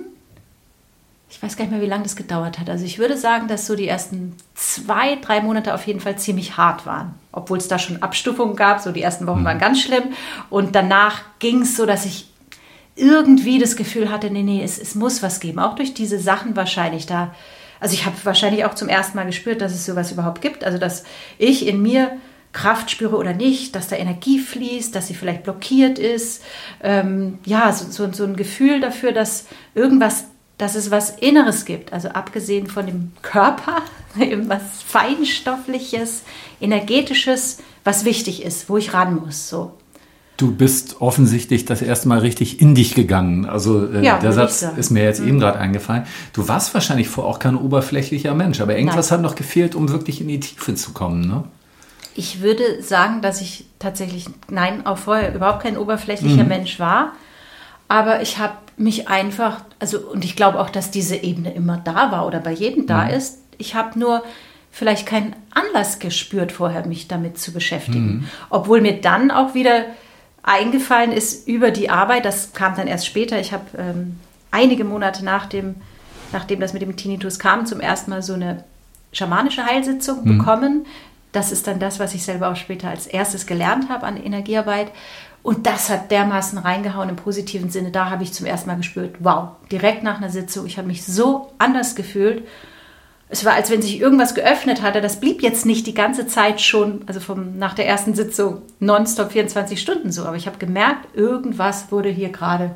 [1.32, 2.68] ich weiß gar nicht mehr, wie lange das gedauert hat.
[2.68, 6.58] Also ich würde sagen, dass so die ersten zwei, drei Monate auf jeden Fall ziemlich
[6.58, 7.14] hart waren.
[7.32, 8.80] Obwohl es da schon Abstufungen gab.
[8.80, 9.46] So die ersten Wochen mhm.
[9.46, 10.12] waren ganz schlimm.
[10.50, 12.28] Und danach ging es so, dass ich
[12.96, 15.58] irgendwie das Gefühl hatte, nee, nee, es, es muss was geben.
[15.58, 17.34] Auch durch diese Sachen wahrscheinlich da.
[17.80, 20.64] Also ich habe wahrscheinlich auch zum ersten Mal gespürt, dass es sowas überhaupt gibt.
[20.64, 21.04] Also dass
[21.38, 22.12] ich in mir
[22.52, 26.44] Kraft spüre oder nicht, dass da Energie fließt, dass sie vielleicht blockiert ist.
[26.82, 30.26] Ähm, ja, so, so, so ein Gefühl dafür, dass irgendwas
[30.62, 33.82] dass es was Inneres gibt, also abgesehen von dem Körper,
[34.46, 36.22] was Feinstoffliches,
[36.60, 39.48] Energetisches, was wichtig ist, wo ich ran muss.
[39.48, 39.72] So.
[40.36, 43.44] Du bist offensichtlich das erste Mal richtig in dich gegangen.
[43.44, 45.28] Also äh, ja, der Satz ist mir jetzt mhm.
[45.28, 46.04] eben gerade eingefallen.
[46.32, 49.18] Du warst wahrscheinlich vorher auch kein oberflächlicher Mensch, aber irgendwas Nein.
[49.18, 51.42] hat noch gefehlt, um wirklich in die Tiefe zu kommen, ne?
[52.14, 56.48] Ich würde sagen, dass ich tatsächlich, nein, auch vorher überhaupt kein oberflächlicher mhm.
[56.48, 57.14] Mensch war.
[57.88, 62.10] Aber ich habe mich einfach, also und ich glaube auch, dass diese Ebene immer da
[62.10, 63.10] war oder bei jedem da mhm.
[63.10, 63.38] ist.
[63.58, 64.22] Ich habe nur
[64.70, 68.06] vielleicht keinen Anlass gespürt vorher, mich damit zu beschäftigen.
[68.06, 68.28] Mhm.
[68.48, 69.84] Obwohl mir dann auch wieder
[70.42, 73.38] eingefallen ist über die Arbeit, das kam dann erst später.
[73.38, 74.18] Ich habe ähm,
[74.50, 75.76] einige Monate nach dem,
[76.32, 78.64] nachdem das mit dem Tinnitus kam, zum ersten Mal so eine
[79.12, 80.38] schamanische Heilsitzung mhm.
[80.38, 80.86] bekommen.
[81.32, 84.90] Das ist dann das, was ich selber auch später als erstes gelernt habe an Energiearbeit.
[85.42, 87.90] Und das hat dermaßen reingehauen im positiven Sinne.
[87.90, 91.04] Da habe ich zum ersten Mal gespürt, wow, direkt nach einer Sitzung, ich habe mich
[91.04, 92.46] so anders gefühlt.
[93.28, 95.00] Es war, als wenn sich irgendwas geöffnet hatte.
[95.00, 99.32] Das blieb jetzt nicht die ganze Zeit schon, also vom, nach der ersten Sitzung nonstop
[99.32, 100.24] 24 Stunden so.
[100.24, 102.72] Aber ich habe gemerkt, irgendwas wurde hier gerade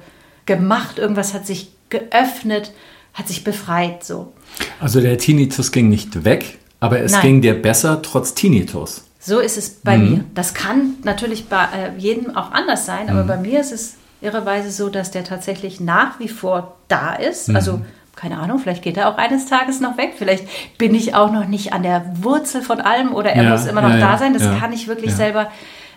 [0.46, 2.72] gemacht, irgendwas hat sich geöffnet,
[3.12, 4.32] hat sich befreit so.
[4.80, 7.22] Also der Tinnitus ging nicht weg, aber es Nein.
[7.22, 9.05] ging dir besser trotz Tinnitus.
[9.26, 10.10] So ist es bei mhm.
[10.10, 10.24] mir.
[10.34, 13.26] Das kann natürlich bei äh, jedem auch anders sein, aber mhm.
[13.26, 17.48] bei mir ist es irreweise so, dass der tatsächlich nach wie vor da ist.
[17.48, 17.56] Mhm.
[17.56, 17.80] Also
[18.14, 20.14] keine Ahnung, vielleicht geht er auch eines Tages noch weg.
[20.16, 20.46] Vielleicht
[20.78, 23.82] bin ich auch noch nicht an der Wurzel von allem oder er ja, muss immer
[23.82, 24.32] noch ja, da sein.
[24.32, 25.50] Das kann ich wirklich selber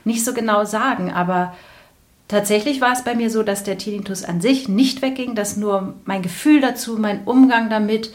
[0.06, 1.14] nicht so genau sagen.
[1.14, 1.54] Aber
[2.28, 5.94] tatsächlich war es bei mir so, dass der Tinnitus an sich nicht wegging, dass nur
[6.04, 8.12] mein Gefühl dazu, mein Umgang damit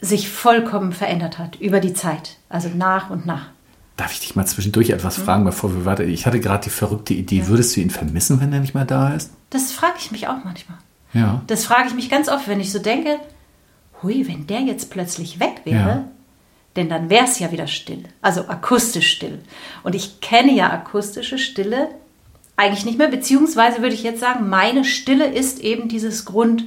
[0.00, 2.36] sich vollkommen verändert hat über die Zeit.
[2.48, 3.48] Also nach und nach.
[3.96, 5.24] Darf ich dich mal zwischendurch etwas mhm.
[5.24, 6.04] fragen, bevor wir weiter?
[6.04, 7.46] Ich hatte gerade die verrückte Idee, ja.
[7.48, 9.30] würdest du ihn vermissen, wenn er nicht mehr da ist?
[9.50, 10.78] Das frage ich mich auch manchmal.
[11.14, 11.42] Ja.
[11.46, 13.18] Das frage ich mich ganz oft, wenn ich so denke,
[14.02, 16.04] hui, wenn der jetzt plötzlich weg wäre, ja.
[16.76, 18.04] denn dann wäre es ja wieder still.
[18.20, 19.38] Also akustisch still.
[19.82, 21.88] Und ich kenne ja akustische Stille
[22.56, 26.64] eigentlich nicht mehr, beziehungsweise würde ich jetzt sagen, meine Stille ist eben dieses Grund,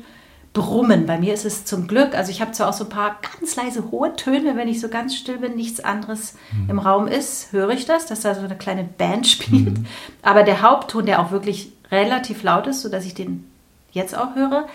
[0.54, 1.06] Brummen.
[1.06, 3.56] Bei mir ist es zum Glück, also ich habe zwar auch so ein paar ganz
[3.56, 6.70] leise hohe Töne, wenn ich so ganz still bin, nichts anderes mhm.
[6.72, 9.78] im Raum ist, höre ich das, dass da so eine kleine Band spielt.
[9.78, 9.86] Mhm.
[10.22, 13.50] Aber der Hauptton, der auch wirklich relativ laut ist, sodass ich den
[13.92, 14.68] jetzt auch höre,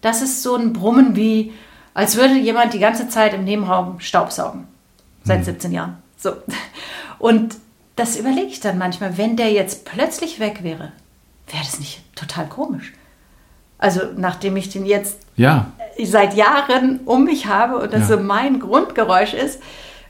[0.00, 1.52] das ist so ein Brummen wie,
[1.94, 4.66] als würde jemand die ganze Zeit im Nebenraum Staubsaugen.
[5.24, 5.44] Seit mhm.
[5.44, 5.96] 17 Jahren.
[6.16, 6.32] So.
[7.18, 7.56] Und
[7.94, 10.92] das überlege ich dann manchmal, wenn der jetzt plötzlich weg wäre,
[11.46, 12.92] wäre das nicht total komisch.
[13.82, 15.72] Also nachdem ich den jetzt ja.
[16.00, 18.16] seit Jahren um mich habe und das ja.
[18.16, 19.60] so mein Grundgeräusch ist,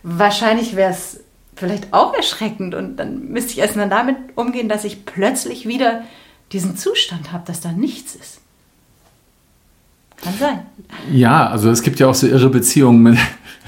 [0.02, 1.20] wahrscheinlich wäre es
[1.56, 2.74] vielleicht auch erschreckend.
[2.74, 6.02] Und dann müsste ich erstmal damit umgehen, dass ich plötzlich wieder
[6.52, 8.40] diesen Zustand habe, dass da nichts ist.
[10.22, 10.66] Kann sein.
[11.11, 13.18] Ja, also es gibt ja auch so irre Beziehungen mit,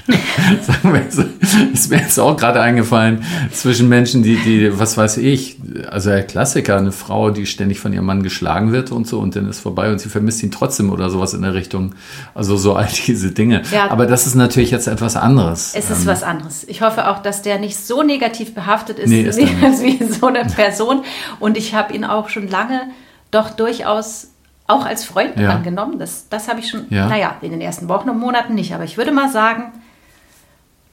[1.73, 5.57] ist mir jetzt auch gerade eingefallen, zwischen Menschen, die, die, was weiß ich,
[5.91, 9.35] also der Klassiker, eine Frau, die ständig von ihrem Mann geschlagen wird und so und
[9.35, 11.95] dann ist vorbei und sie vermisst ihn trotzdem oder sowas in der Richtung.
[12.35, 13.63] Also so all diese Dinge.
[13.73, 15.73] Ja, Aber das ist natürlich jetzt etwas anderes.
[15.75, 16.65] Es ist ähm, was anderes.
[16.69, 20.45] Ich hoffe auch, dass der nicht so negativ behaftet ist, nee, ist wie so eine
[20.45, 21.03] Person.
[21.41, 22.83] Und ich habe ihn auch schon lange
[23.31, 24.29] doch durchaus
[24.67, 25.51] auch als Freund ja.
[25.51, 25.99] angenommen.
[25.99, 27.09] Das, das habe ich schon, ja.
[27.09, 28.75] naja, in den ersten Wochen und Monaten nicht.
[28.75, 29.73] Aber ich würde mal sagen,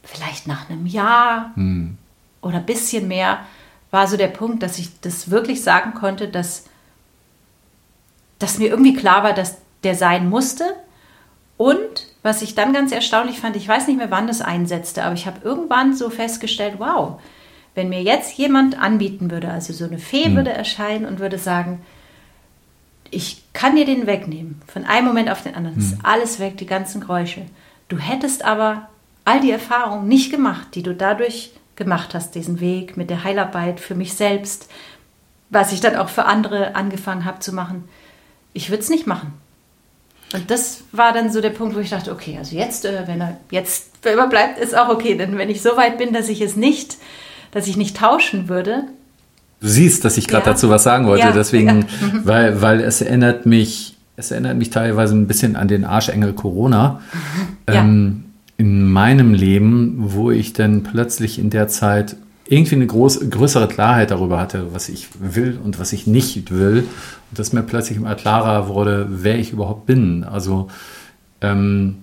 [0.04, 1.98] vielleicht nach einem Jahr hm.
[2.42, 3.40] oder ein bisschen mehr
[3.92, 6.66] war so der Punkt, dass ich das wirklich sagen konnte, dass,
[8.40, 10.64] dass mir irgendwie klar war, dass der sein musste.
[11.58, 15.14] Und was ich dann ganz erstaunlich fand, ich weiß nicht mehr, wann das einsetzte, aber
[15.14, 17.20] ich habe irgendwann so festgestellt, wow,
[17.76, 20.36] wenn mir jetzt jemand anbieten würde, also so eine Fee hm.
[20.38, 21.82] würde erscheinen und würde sagen,
[23.12, 25.84] ich kann dir den wegnehmen, von einem Moment auf den anderen, hm.
[25.84, 27.46] ist alles weg, die ganzen Geräusche.
[27.90, 28.88] Du hättest aber
[29.26, 33.80] all die Erfahrungen nicht gemacht, die du dadurch gemacht hast, diesen Weg mit der Heilarbeit
[33.80, 34.70] für mich selbst,
[35.50, 37.86] was ich dann auch für andere angefangen habe zu machen.
[38.54, 39.34] Ich würde es nicht machen.
[40.34, 43.20] Und das war dann so der Punkt, wo ich dachte, okay, also jetzt, äh, wenn
[43.20, 45.16] er jetzt immer bleibt, ist auch okay.
[45.16, 46.98] Denn wenn ich so weit bin, dass ich es nicht,
[47.52, 48.84] dass ich nicht tauschen würde.
[49.60, 50.54] Du siehst, dass ich gerade ja.
[50.54, 51.32] dazu was sagen wollte, ja.
[51.32, 51.86] deswegen, ja.
[52.24, 57.02] weil, weil es erinnert mich, es erinnert mich teilweise ein bisschen an den Arschengel Corona.
[57.68, 58.31] Ähm,
[58.62, 64.12] in meinem Leben, wo ich dann plötzlich in der Zeit irgendwie eine groß, größere Klarheit
[64.12, 66.84] darüber hatte, was ich will und was ich nicht will.
[67.32, 70.24] Und dass mir plötzlich immer klarer wurde, wer ich überhaupt bin.
[70.24, 70.68] Also
[71.42, 71.96] ähm,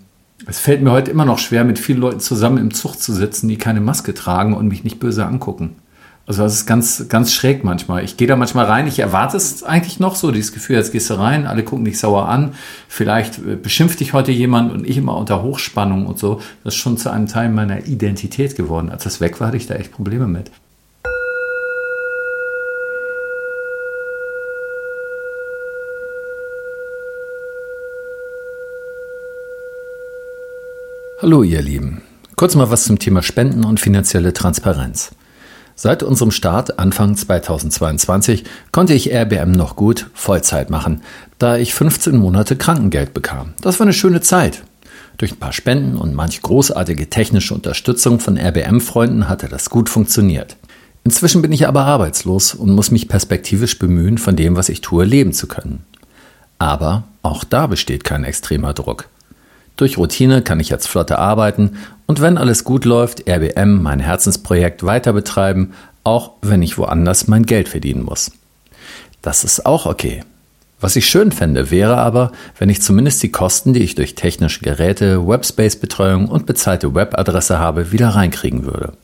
[0.47, 3.47] es fällt mir heute immer noch schwer, mit vielen Leuten zusammen im Zug zu sitzen,
[3.47, 5.77] die keine Maske tragen und mich nicht böse angucken.
[6.29, 8.05] Also das ist ganz, ganz schräg manchmal.
[8.05, 11.09] Ich gehe da manchmal rein, ich erwarte es eigentlich noch so, dieses Gefühl, jetzt gehst
[11.09, 12.53] du rein, alle gucken dich sauer an,
[12.87, 16.43] vielleicht äh, beschimpft dich heute jemand und ich immer unter Hochspannung und so.
[16.65, 18.91] Das ist schon zu einem Teil meiner Identität geworden.
[18.91, 20.51] Als das weg war, hatte ich da echt Probleme mit.
[31.23, 32.03] Hallo ihr Lieben.
[32.37, 35.11] Kurz mal was zum Thema Spenden und finanzielle Transparenz.
[35.81, 41.03] Seit unserem Start Anfang 2022 konnte ich RBM noch gut Vollzeit machen,
[41.39, 43.55] da ich 15 Monate Krankengeld bekam.
[43.61, 44.65] Das war eine schöne Zeit.
[45.19, 50.57] Durch ein paar Spenden und manch großartige technische Unterstützung von RBM-Freunden hatte das gut funktioniert.
[51.05, 55.05] Inzwischen bin ich aber arbeitslos und muss mich perspektivisch bemühen, von dem, was ich tue,
[55.05, 55.85] leben zu können.
[56.59, 59.09] Aber auch da besteht kein extremer Druck.
[59.79, 64.85] Durch Routine kann ich jetzt flotter arbeiten und wenn alles gut läuft, RBM, mein Herzensprojekt,
[64.85, 68.33] weiter betreiben, auch wenn ich woanders mein Geld verdienen muss.
[69.23, 70.25] Das ist auch okay.
[70.81, 74.61] Was ich schön fände, wäre aber, wenn ich zumindest die Kosten, die ich durch technische
[74.61, 78.95] Geräte, Webspace-Betreuung und bezahlte Webadresse habe, wieder reinkriegen würde.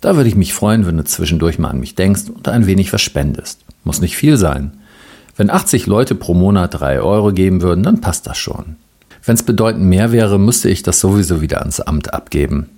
[0.00, 2.90] Da würde ich mich freuen, wenn du zwischendurch mal an mich denkst und ein wenig
[2.94, 3.60] was spendest.
[3.82, 4.78] Muss nicht viel sein.
[5.36, 8.76] Wenn 80 Leute pro Monat 3 Euro geben würden, dann passt das schon.
[9.24, 12.68] Wenn es bedeutend mehr wäre, müsste ich das sowieso wieder ans Amt abgeben.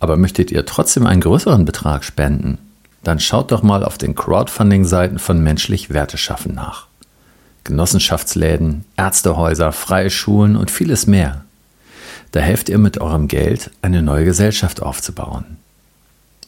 [0.00, 2.58] Aber möchtet ihr trotzdem einen größeren Betrag spenden?
[3.02, 6.86] Dann schaut doch mal auf den Crowdfunding-Seiten von Menschlich Werte schaffen nach.
[7.64, 11.44] Genossenschaftsläden, Ärztehäuser, freie Schulen und vieles mehr.
[12.32, 15.56] Da helft ihr mit eurem Geld, eine neue Gesellschaft aufzubauen.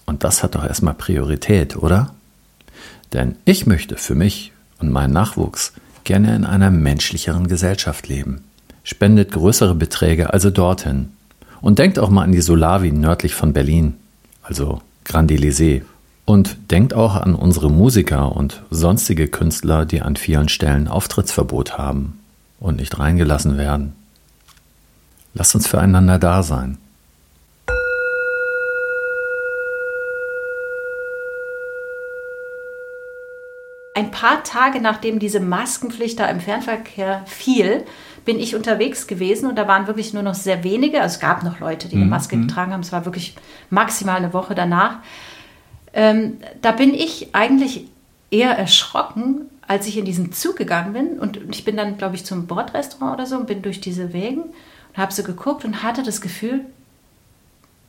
[0.04, 2.14] Und das hat doch erstmal Priorität, oder?
[3.12, 5.72] Denn ich möchte für mich und meinen Nachwuchs
[6.04, 8.42] gerne in einer menschlicheren Gesellschaft leben.
[8.82, 11.10] Spendet größere Beträge also dorthin.
[11.60, 13.94] Und denkt auch mal an die Solawi nördlich von Berlin,
[14.42, 15.82] also Grand Elysée.
[16.24, 22.20] Und denkt auch an unsere Musiker und sonstige Künstler, die an vielen Stellen Auftrittsverbot haben
[22.60, 23.94] und nicht reingelassen werden.
[25.34, 26.78] Lasst uns füreinander da sein.
[33.94, 37.84] Ein paar Tage nachdem diese Maskenpflicht da im Fernverkehr fiel,
[38.24, 41.00] bin ich unterwegs gewesen und da waren wirklich nur noch sehr wenige.
[41.00, 42.48] Also es gab noch Leute, die eine mhm, Maske mhm.
[42.48, 42.80] getragen haben.
[42.80, 43.34] Es war wirklich
[43.70, 44.98] maximal eine Woche danach.
[45.92, 47.86] Ähm, da bin ich eigentlich
[48.30, 51.18] eher erschrocken, als ich in diesen Zug gegangen bin.
[51.18, 54.42] Und ich bin dann, glaube ich, zum Bordrestaurant oder so und bin durch diese Wegen
[54.42, 56.64] und habe so geguckt und hatte das Gefühl,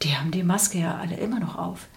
[0.01, 1.87] die haben die Maske ja alle immer noch auf.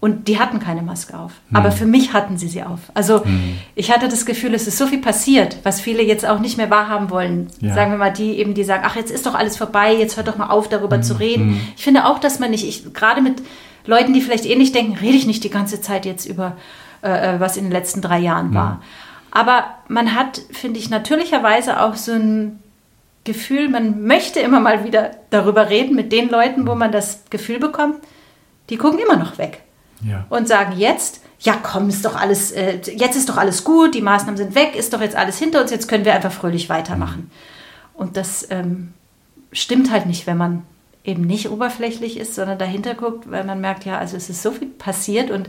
[0.00, 1.32] Und die hatten keine Maske auf.
[1.48, 1.56] Hm.
[1.56, 2.78] Aber für mich hatten sie sie auf.
[2.94, 3.58] Also hm.
[3.74, 6.70] ich hatte das Gefühl, es ist so viel passiert, was viele jetzt auch nicht mehr
[6.70, 7.48] wahrhaben wollen.
[7.60, 7.74] Ja.
[7.74, 10.28] Sagen wir mal die eben, die sagen, ach, jetzt ist doch alles vorbei, jetzt hört
[10.28, 11.02] doch mal auf, darüber hm.
[11.02, 11.50] zu reden.
[11.50, 11.60] Hm.
[11.76, 13.42] Ich finde auch, dass man nicht, ich, gerade mit
[13.86, 16.56] Leuten, die vielleicht ähnlich denken, rede ich nicht die ganze Zeit jetzt über,
[17.02, 18.74] äh, äh was in den letzten drei Jahren war.
[18.74, 18.82] Mhm.
[19.30, 22.60] Aber man hat, finde ich, natürlicherweise auch so ein
[23.24, 27.58] Gefühl, man möchte immer mal wieder darüber reden mit den Leuten, wo man das Gefühl
[27.58, 27.96] bekommt,
[28.70, 29.62] die gucken immer noch weg.
[30.02, 30.26] Ja.
[30.28, 34.02] Und sagen jetzt, ja komm, ist doch alles, äh, jetzt ist doch alles gut, die
[34.02, 37.30] Maßnahmen sind weg, ist doch jetzt alles hinter uns, jetzt können wir einfach fröhlich weitermachen.
[37.94, 38.92] Und das ähm,
[39.52, 40.62] stimmt halt nicht, wenn man
[41.04, 44.50] eben nicht oberflächlich ist, sondern dahinter guckt, weil man merkt, ja, also es ist so
[44.50, 45.48] viel passiert und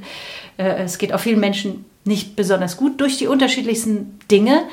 [0.58, 4.64] äh, es geht auch vielen Menschen nicht besonders gut durch die unterschiedlichsten Dinge.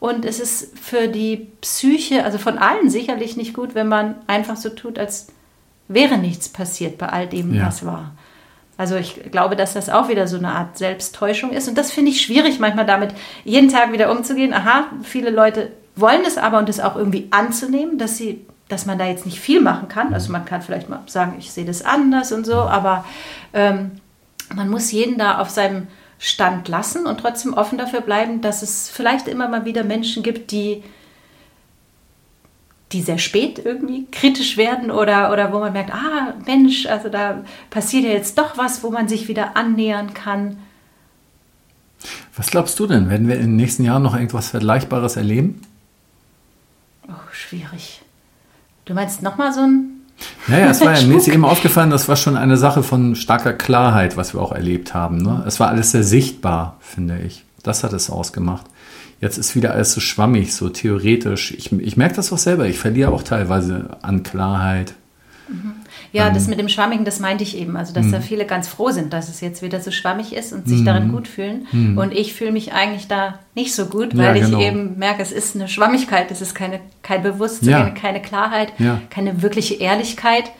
[0.00, 4.56] Und es ist für die Psyche, also von allen sicherlich nicht gut, wenn man einfach
[4.56, 5.28] so tut, als
[5.86, 7.66] wäre nichts passiert bei all dem, ja.
[7.66, 8.12] was war.
[8.82, 11.68] Also ich glaube, dass das auch wieder so eine Art Selbsttäuschung ist.
[11.68, 13.14] Und das finde ich schwierig, manchmal damit
[13.44, 14.52] jeden Tag wieder umzugehen.
[14.52, 18.98] Aha, viele Leute wollen es aber und es auch irgendwie anzunehmen, dass sie, dass man
[18.98, 20.12] da jetzt nicht viel machen kann.
[20.12, 23.04] Also man kann vielleicht mal sagen, ich sehe das anders und so, aber
[23.54, 23.92] ähm,
[24.52, 25.86] man muss jeden da auf seinem
[26.18, 30.50] Stand lassen und trotzdem offen dafür bleiben, dass es vielleicht immer mal wieder Menschen gibt,
[30.50, 30.82] die
[32.92, 37.42] die sehr spät irgendwie kritisch werden oder, oder wo man merkt, ah Mensch, also da
[37.70, 40.58] passiert ja jetzt doch was, wo man sich wieder annähern kann.
[42.36, 43.10] Was glaubst du denn?
[43.10, 45.62] Werden wir in den nächsten Jahren noch irgendwas Vergleichbares erleben?
[47.08, 48.02] Oh, schwierig.
[48.84, 49.88] Du meinst nochmal so ein.
[50.46, 53.52] Naja, es war ja, mir ist eben aufgefallen, das war schon eine Sache von starker
[53.52, 55.18] Klarheit, was wir auch erlebt haben.
[55.18, 55.42] Ne?
[55.46, 57.44] Es war alles sehr sichtbar, finde ich.
[57.62, 58.66] Das hat es ausgemacht.
[59.22, 61.52] Jetzt ist wieder alles so schwammig, so theoretisch.
[61.52, 62.66] Ich, ich merke das auch selber.
[62.66, 64.94] Ich verliere auch teilweise an Klarheit.
[65.48, 65.74] Mhm.
[66.10, 67.76] Ja, ähm, das mit dem Schwammigen, das meinte ich eben.
[67.76, 68.22] Also, dass da mhm.
[68.22, 70.86] viele ganz froh sind, dass es jetzt wieder so schwammig ist und sich mhm.
[70.86, 71.68] darin gut fühlen.
[71.96, 74.58] Und ich fühle mich eigentlich da nicht so gut, weil ja, genau.
[74.58, 77.90] ich eben merke, es ist eine Schwammigkeit, es ist keine, kein Bewusstsein, ja.
[77.90, 79.00] keine Klarheit, ja.
[79.08, 80.50] keine wirkliche Ehrlichkeit.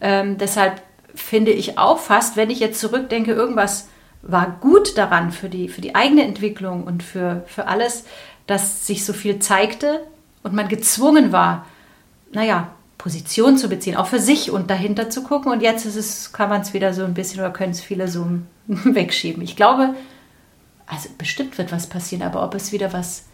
[0.00, 0.80] Ähm, deshalb
[1.14, 3.88] finde ich auch fast, wenn ich jetzt zurückdenke, irgendwas
[4.22, 8.04] war gut daran für die, für die eigene Entwicklung und für, für alles,
[8.46, 10.00] dass sich so viel zeigte
[10.42, 11.66] und man gezwungen war,
[12.32, 15.52] naja, Position zu beziehen, auch für sich und dahinter zu gucken.
[15.52, 18.08] Und jetzt ist es, kann man es wieder so ein bisschen oder können es viele
[18.08, 18.26] so
[18.66, 19.42] wegschieben.
[19.42, 19.94] Ich glaube,
[20.86, 23.24] also bestimmt wird was passieren, aber ob es wieder was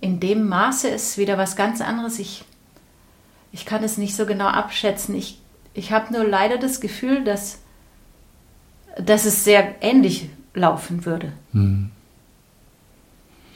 [0.00, 2.44] in dem Maße ist, wieder was ganz anderes, ich,
[3.52, 5.14] ich kann es nicht so genau abschätzen.
[5.14, 5.40] Ich,
[5.74, 7.61] ich habe nur leider das Gefühl, dass
[8.98, 11.32] dass es sehr ähnlich laufen würde.
[11.52, 11.90] Hm.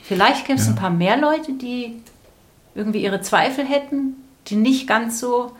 [0.03, 0.73] Vielleicht gäbe es ja.
[0.73, 1.97] ein paar mehr Leute, die
[2.75, 4.15] irgendwie ihre Zweifel hätten,
[4.47, 5.51] die nicht ganz so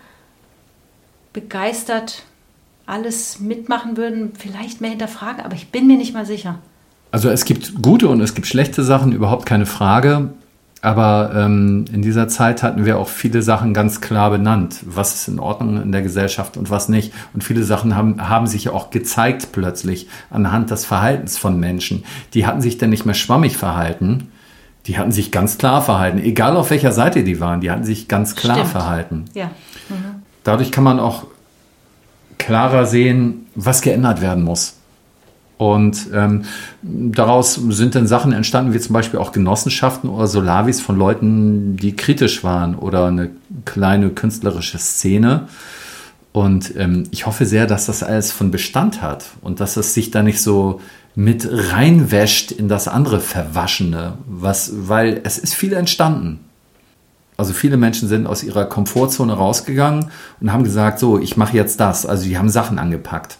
[1.33, 2.23] begeistert
[2.87, 6.59] alles mitmachen würden, vielleicht mehr hinterfragen, aber ich bin mir nicht mal sicher.
[7.11, 10.29] Also es gibt gute und es gibt schlechte Sachen, überhaupt keine Frage.
[10.81, 15.27] Aber ähm, in dieser Zeit hatten wir auch viele Sachen ganz klar benannt, was ist
[15.27, 17.13] in Ordnung in der Gesellschaft und was nicht.
[17.33, 22.03] Und viele Sachen haben, haben sich ja auch gezeigt plötzlich anhand des Verhaltens von Menschen.
[22.33, 24.29] Die hatten sich dann nicht mehr schwammig verhalten,
[24.85, 28.07] die hatten sich ganz klar verhalten, egal auf welcher Seite die waren, die hatten sich
[28.07, 28.71] ganz klar Stimmt.
[28.71, 29.25] verhalten.
[29.33, 29.47] Ja.
[29.89, 30.23] Mhm.
[30.43, 31.25] Dadurch kann man auch
[32.37, 34.76] klarer sehen, was geändert werden muss.
[35.57, 36.43] Und ähm,
[36.83, 41.95] daraus sind dann Sachen entstanden, wie zum Beispiel auch Genossenschaften oder Solavis von Leuten, die
[41.95, 43.31] kritisch waren oder eine
[43.65, 45.47] kleine künstlerische Szene.
[46.31, 50.11] Und ähm, ich hoffe sehr, dass das alles von Bestand hat und dass es sich
[50.11, 50.79] da nicht so
[51.15, 56.41] mit reinwäscht in das andere Verwaschene, was, weil es ist viel entstanden.
[57.37, 61.79] Also viele Menschen sind aus ihrer Komfortzone rausgegangen und haben gesagt, so, ich mache jetzt
[61.79, 62.05] das.
[62.05, 63.39] Also die haben Sachen angepackt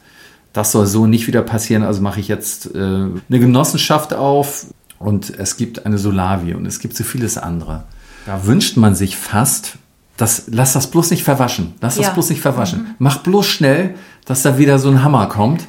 [0.58, 4.66] das soll so nicht wieder passieren, also mache ich jetzt äh, eine Genossenschaft auf
[4.98, 7.84] und es gibt eine Solavi und es gibt so vieles andere.
[8.26, 9.74] Da wünscht man sich fast,
[10.18, 12.12] dass, lass das bloß nicht verwaschen, lass das ja.
[12.12, 12.80] bloß nicht verwaschen.
[12.80, 12.96] Mhm.
[12.98, 13.94] Mach bloß schnell,
[14.26, 15.68] dass da wieder so ein Hammer kommt,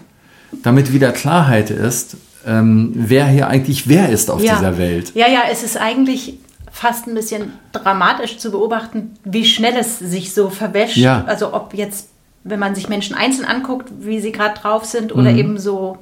[0.62, 4.56] damit wieder Klarheit ist, ähm, wer hier eigentlich wer ist auf ja.
[4.56, 5.12] dieser Welt.
[5.14, 6.38] Ja, ja, es ist eigentlich
[6.72, 10.96] fast ein bisschen dramatisch zu beobachten, wie schnell es sich so verwäscht.
[10.96, 11.24] Ja.
[11.26, 12.08] Also ob jetzt
[12.50, 15.38] wenn man sich Menschen einzeln anguckt, wie sie gerade drauf sind oder mhm.
[15.38, 15.98] eben so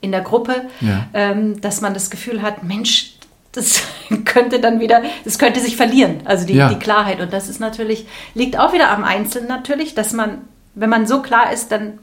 [0.00, 1.06] in der Gruppe, ja.
[1.14, 3.14] ähm, dass man das Gefühl hat, Mensch,
[3.52, 3.82] das
[4.24, 6.68] könnte dann wieder, das könnte sich verlieren, also die, ja.
[6.68, 7.20] die Klarheit.
[7.20, 10.38] Und das ist natürlich, liegt auch wieder am Einzelnen natürlich, dass man,
[10.74, 11.98] wenn man so klar ist, dann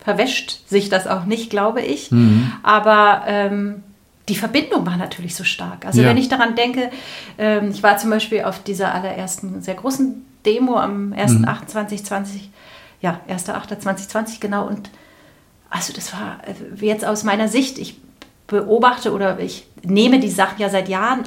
[0.00, 2.10] verwäscht sich das auch nicht, glaube ich.
[2.10, 2.52] Mhm.
[2.62, 3.82] Aber ähm,
[4.28, 5.84] die Verbindung war natürlich so stark.
[5.84, 6.08] Also ja.
[6.08, 6.90] wenn ich daran denke,
[7.38, 12.40] ähm, ich war zum Beispiel auf dieser allerersten sehr großen Demo am 1.8.2020 mhm
[13.02, 14.66] ja, 1.8.2020 genau.
[14.66, 14.90] Und
[15.68, 18.00] also das war äh, jetzt aus meiner Sicht, ich
[18.46, 21.24] beobachte oder ich nehme die Sachen ja seit Jahren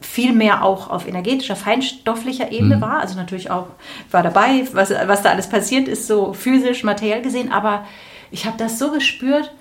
[0.00, 2.80] viel mehr auch auf energetischer, feinstofflicher Ebene mhm.
[2.80, 3.00] wahr.
[3.00, 3.66] Also natürlich auch
[4.10, 7.86] war dabei, was, was da alles passiert ist, so physisch, materiell gesehen, aber
[8.30, 9.52] ich habe das so gespürt,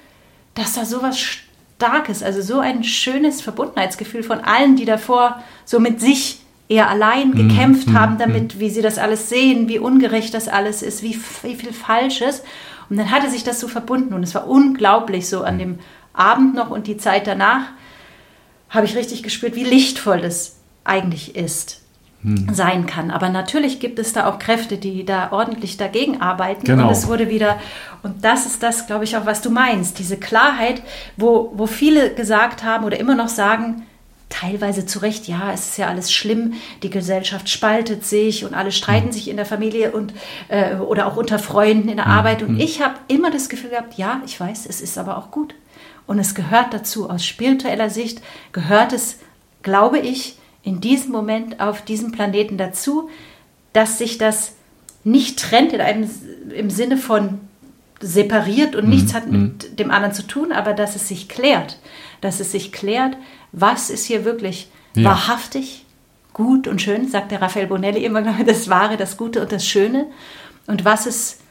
[0.55, 5.99] dass da sowas Starkes, also so ein schönes Verbundenheitsgefühl von allen, die davor so mit
[5.99, 6.40] sich
[6.71, 7.49] eher allein mhm.
[7.49, 8.59] gekämpft mm, haben damit, mm.
[8.59, 12.43] wie sie das alles sehen, wie ungerecht das alles ist, wie, wie viel Falsches.
[12.89, 15.79] Und dann hatte sich das so verbunden und es war unglaublich so an dem
[16.13, 17.67] Abend noch und die Zeit danach
[18.69, 21.81] habe ich richtig gespürt, wie lichtvoll das eigentlich ist,
[22.21, 22.53] hm.
[22.53, 23.11] sein kann.
[23.11, 26.65] Aber natürlich gibt es da auch Kräfte, die da ordentlich dagegen arbeiten.
[26.65, 26.85] Genau.
[26.85, 27.59] Und es wurde wieder,
[28.01, 30.81] und das ist das, glaube ich, auch, was du meinst, diese Klarheit,
[31.17, 33.83] wo, wo viele gesagt haben oder immer noch sagen,
[34.31, 38.71] teilweise zu Recht, ja, es ist ja alles schlimm, die Gesellschaft spaltet sich und alle
[38.71, 39.11] streiten hm.
[39.11, 40.13] sich in der Familie und
[40.47, 42.11] äh, oder auch unter Freunden in der hm.
[42.11, 42.41] Arbeit.
[42.41, 42.59] Und hm.
[42.59, 45.53] ich habe immer das Gefühl gehabt, ja, ich weiß, es ist aber auch gut.
[46.07, 48.21] Und es gehört dazu, aus spiritueller Sicht
[48.51, 49.19] gehört es,
[49.61, 53.09] glaube ich, in diesem Moment auf diesem Planeten dazu,
[53.73, 54.53] dass sich das
[55.03, 56.09] nicht trennt in einem,
[56.55, 57.39] im Sinne von
[57.99, 58.89] separiert und mhm.
[58.89, 59.75] nichts hat mit mhm.
[59.75, 61.77] dem anderen zu tun, aber dass es sich klärt,
[62.19, 63.15] dass es sich klärt,
[63.51, 65.05] was ist hier wirklich ja.
[65.05, 65.85] wahrhaftig,
[66.33, 70.07] gut und schön, sagt der Raphael Bonelli immer, das Wahre, das Gute und das Schöne
[70.67, 71.41] und was ist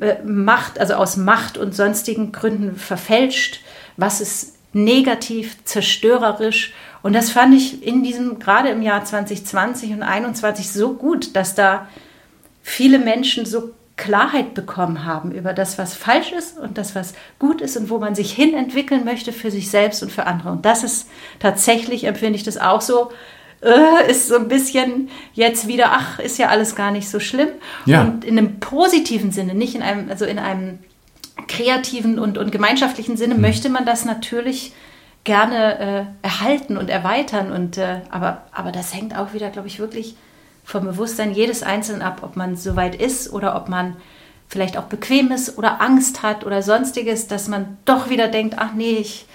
[0.00, 3.60] äh, Macht, also aus Macht und sonstigen Gründen verfälscht,
[3.96, 6.72] was ist negativ, zerstörerisch.
[7.02, 11.54] Und das fand ich in diesem, gerade im Jahr 2020 und 2021 so gut, dass
[11.54, 11.88] da
[12.62, 13.70] viele Menschen so
[14.00, 17.98] Klarheit bekommen haben über das, was falsch ist und das, was gut ist und wo
[17.98, 20.50] man sich hin entwickeln möchte für sich selbst und für andere.
[20.50, 23.12] Und das ist tatsächlich, empfinde ich das auch so,
[23.62, 27.50] äh, ist so ein bisschen jetzt wieder, ach, ist ja alles gar nicht so schlimm.
[27.84, 28.00] Ja.
[28.00, 30.78] Und in einem positiven Sinne, nicht in einem, also in einem
[31.46, 33.42] kreativen und, und gemeinschaftlichen Sinne mhm.
[33.42, 34.72] möchte man das natürlich
[35.24, 35.78] gerne
[36.22, 37.52] äh, erhalten und erweitern.
[37.52, 40.16] Und, äh, aber, aber das hängt auch wieder, glaube ich, wirklich
[40.70, 43.96] vom Bewusstsein jedes Einzelnen ab, ob man so weit ist oder ob man
[44.48, 48.72] vielleicht auch bequem ist oder Angst hat oder sonstiges, dass man doch wieder denkt, ach
[48.72, 49.26] nee, ich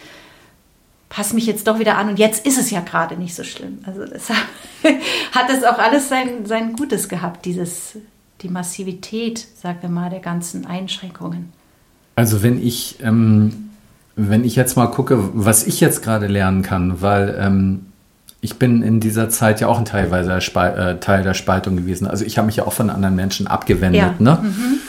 [1.09, 3.79] passe mich jetzt doch wieder an und jetzt ist es ja gerade nicht so schlimm.
[3.85, 4.39] Also deshalb
[5.33, 7.97] hat es auch alles sein, sein Gutes gehabt, dieses,
[8.41, 11.51] die Massivität, sagen wir mal, der ganzen Einschränkungen.
[12.15, 13.71] Also wenn ich, ähm,
[14.15, 17.87] wenn ich jetzt mal gucke, was ich jetzt gerade lernen kann, weil ähm,
[18.45, 22.05] ich bin in dieser Zeit ja auch ein teilweise äh, Teil der Spaltung gewesen.
[22.05, 24.01] Also ich habe mich ja auch von anderen Menschen abgewendet.
[24.01, 24.13] Ja.
[24.19, 24.39] Ne?
[24.43, 24.79] Mhm.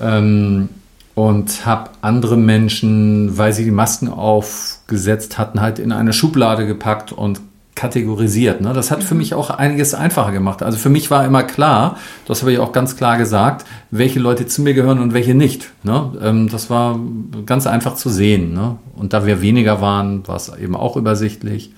[0.00, 0.68] Ähm,
[1.14, 7.12] und habe andere Menschen, weil sie die Masken aufgesetzt hatten, halt in eine Schublade gepackt
[7.12, 7.40] und
[7.76, 8.60] kategorisiert.
[8.60, 8.72] Ne?
[8.72, 9.18] Das hat für mhm.
[9.18, 10.64] mich auch einiges einfacher gemacht.
[10.64, 14.46] Also für mich war immer klar, das habe ich auch ganz klar gesagt, welche Leute
[14.46, 15.70] zu mir gehören und welche nicht.
[15.84, 16.12] Ne?
[16.20, 16.98] Ähm, das war
[17.46, 18.52] ganz einfach zu sehen.
[18.52, 18.76] Ne?
[18.96, 21.70] Und da wir weniger waren, war es eben auch übersichtlich.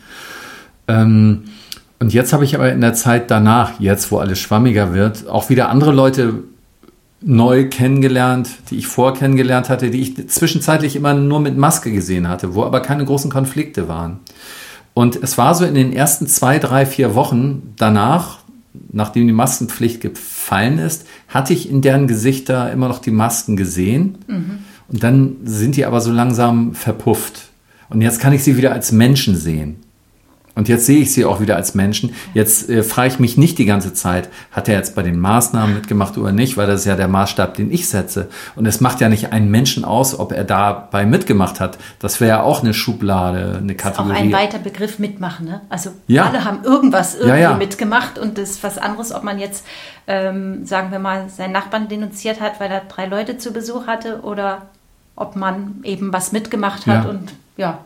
[0.89, 1.45] Ähm,
[2.01, 5.51] und jetzt habe ich aber in der Zeit danach, jetzt wo alles schwammiger wird, auch
[5.51, 6.45] wieder andere Leute
[7.21, 12.29] neu kennengelernt, die ich vorher kennengelernt hatte, die ich zwischenzeitlich immer nur mit Maske gesehen
[12.29, 14.21] hatte, wo aber keine großen Konflikte waren.
[14.95, 18.39] Und es war so in den ersten zwei, drei, vier Wochen danach,
[18.93, 24.19] nachdem die Maskenpflicht gefallen ist, hatte ich in deren Gesichter immer noch die Masken gesehen.
[24.29, 24.59] Mhm.
[24.89, 27.49] Und dann sind die aber so langsam verpufft.
[27.91, 29.77] Und jetzt kann ich sie wieder als Menschen sehen.
[30.59, 32.17] Und jetzt sehe ich sie auch wieder als Menschen.
[32.35, 35.73] Jetzt äh, frage ich mich nicht die ganze Zeit, hat er jetzt bei den Maßnahmen
[35.73, 38.29] mitgemacht oder nicht, weil das ist ja der Maßstab, den ich setze.
[38.57, 41.79] Und es macht ja nicht einen Menschen aus, ob er dabei mitgemacht hat.
[42.01, 44.09] Das wäre ja auch eine Schublade, eine Kategorie.
[44.09, 45.47] Das ist auch ein weiter Begriff mitmachen.
[45.47, 45.61] Ne?
[45.69, 46.25] Also ja.
[46.25, 47.57] alle haben irgendwas irgendwie ja, ja.
[47.57, 49.65] mitgemacht und das ist was anderes, ob man jetzt,
[50.09, 54.23] ähm, sagen wir mal, seinen Nachbarn denunziert hat, weil er drei Leute zu Besuch hatte
[54.23, 54.63] oder
[55.15, 57.79] ob man eben was mitgemacht hat und ja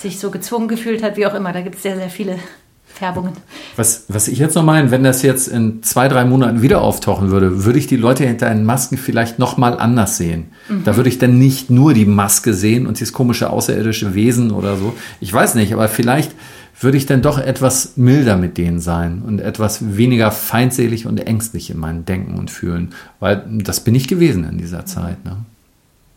[0.00, 1.52] sich so gezwungen gefühlt hat, wie auch immer.
[1.52, 2.38] Da gibt es sehr, sehr viele
[2.86, 3.32] Färbungen.
[3.76, 7.30] Was, was ich jetzt noch meine, wenn das jetzt in zwei, drei Monaten wieder auftauchen
[7.30, 10.46] würde, würde ich die Leute hinter den Masken vielleicht noch mal anders sehen.
[10.68, 10.84] Mhm.
[10.84, 14.76] Da würde ich dann nicht nur die Maske sehen und dieses komische außerirdische Wesen oder
[14.76, 14.94] so.
[15.20, 16.32] Ich weiß nicht, aber vielleicht
[16.80, 21.70] würde ich dann doch etwas milder mit denen sein und etwas weniger feindselig und ängstlich
[21.70, 25.24] in meinem Denken und Fühlen, weil das bin ich gewesen in dieser Zeit.
[25.24, 25.36] Ne?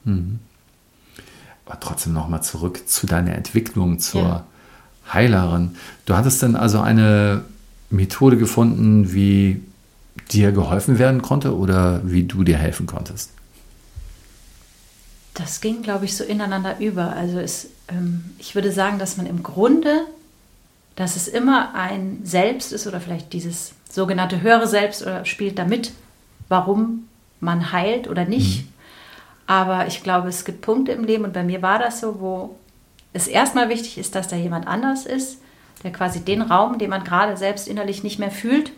[0.05, 0.39] Mhm
[1.71, 4.45] aber trotzdem nochmal zurück zu deiner Entwicklung zur ja.
[5.13, 5.75] Heilerin.
[6.05, 7.45] Du hattest dann also eine
[7.89, 9.61] Methode gefunden, wie
[10.31, 13.31] dir geholfen werden konnte oder wie du dir helfen konntest?
[15.33, 17.13] Das ging, glaube ich, so ineinander über.
[17.13, 20.01] Also es, ähm, ich würde sagen, dass man im Grunde,
[20.97, 25.93] dass es immer ein Selbst ist oder vielleicht dieses sogenannte höhere Selbst oder spielt damit,
[26.49, 27.07] warum
[27.39, 28.65] man heilt oder nicht.
[28.65, 28.70] Mhm.
[29.51, 32.55] Aber ich glaube, es gibt Punkte im Leben und bei mir war das so, wo
[33.11, 35.41] es erstmal wichtig ist, dass da jemand anders ist,
[35.83, 38.71] der quasi den Raum, den man gerade selbst innerlich nicht mehr fühlt,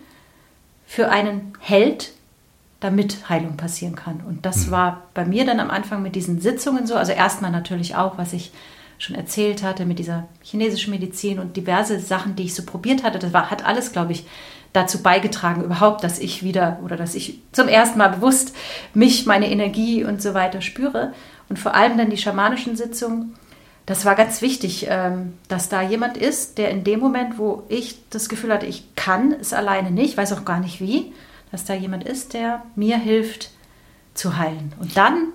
[0.88, 2.14] für einen hält,
[2.80, 4.22] damit Heilung passieren kann.
[4.28, 4.72] Und das mhm.
[4.72, 6.96] war bei mir dann am Anfang mit diesen Sitzungen so.
[6.96, 8.52] Also erstmal natürlich auch, was ich
[8.98, 13.20] schon erzählt hatte mit dieser chinesischen Medizin und diverse Sachen, die ich so probiert hatte.
[13.20, 14.26] Das war, hat alles, glaube ich,
[14.74, 18.56] dazu beigetragen, überhaupt, dass ich wieder oder dass ich zum ersten Mal bewusst
[18.94, 21.14] mich, meine Energie und so weiter spüre.
[21.48, 23.36] Und vor allem dann die schamanischen Sitzungen.
[23.86, 28.00] Das war ganz wichtig, ähm, dass da jemand ist, der in dem Moment, wo ich
[28.10, 31.14] das Gefühl hatte, ich kann es alleine nicht, weiß auch gar nicht wie,
[31.52, 33.52] dass da jemand ist, der mir hilft
[34.14, 34.74] zu heilen.
[34.80, 35.28] Und dann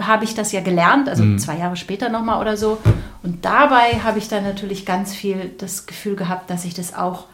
[0.00, 1.38] habe ich das ja gelernt, also mhm.
[1.38, 2.78] zwei Jahre später nochmal oder so.
[3.22, 7.26] Und dabei habe ich dann natürlich ganz viel das Gefühl gehabt, dass ich das auch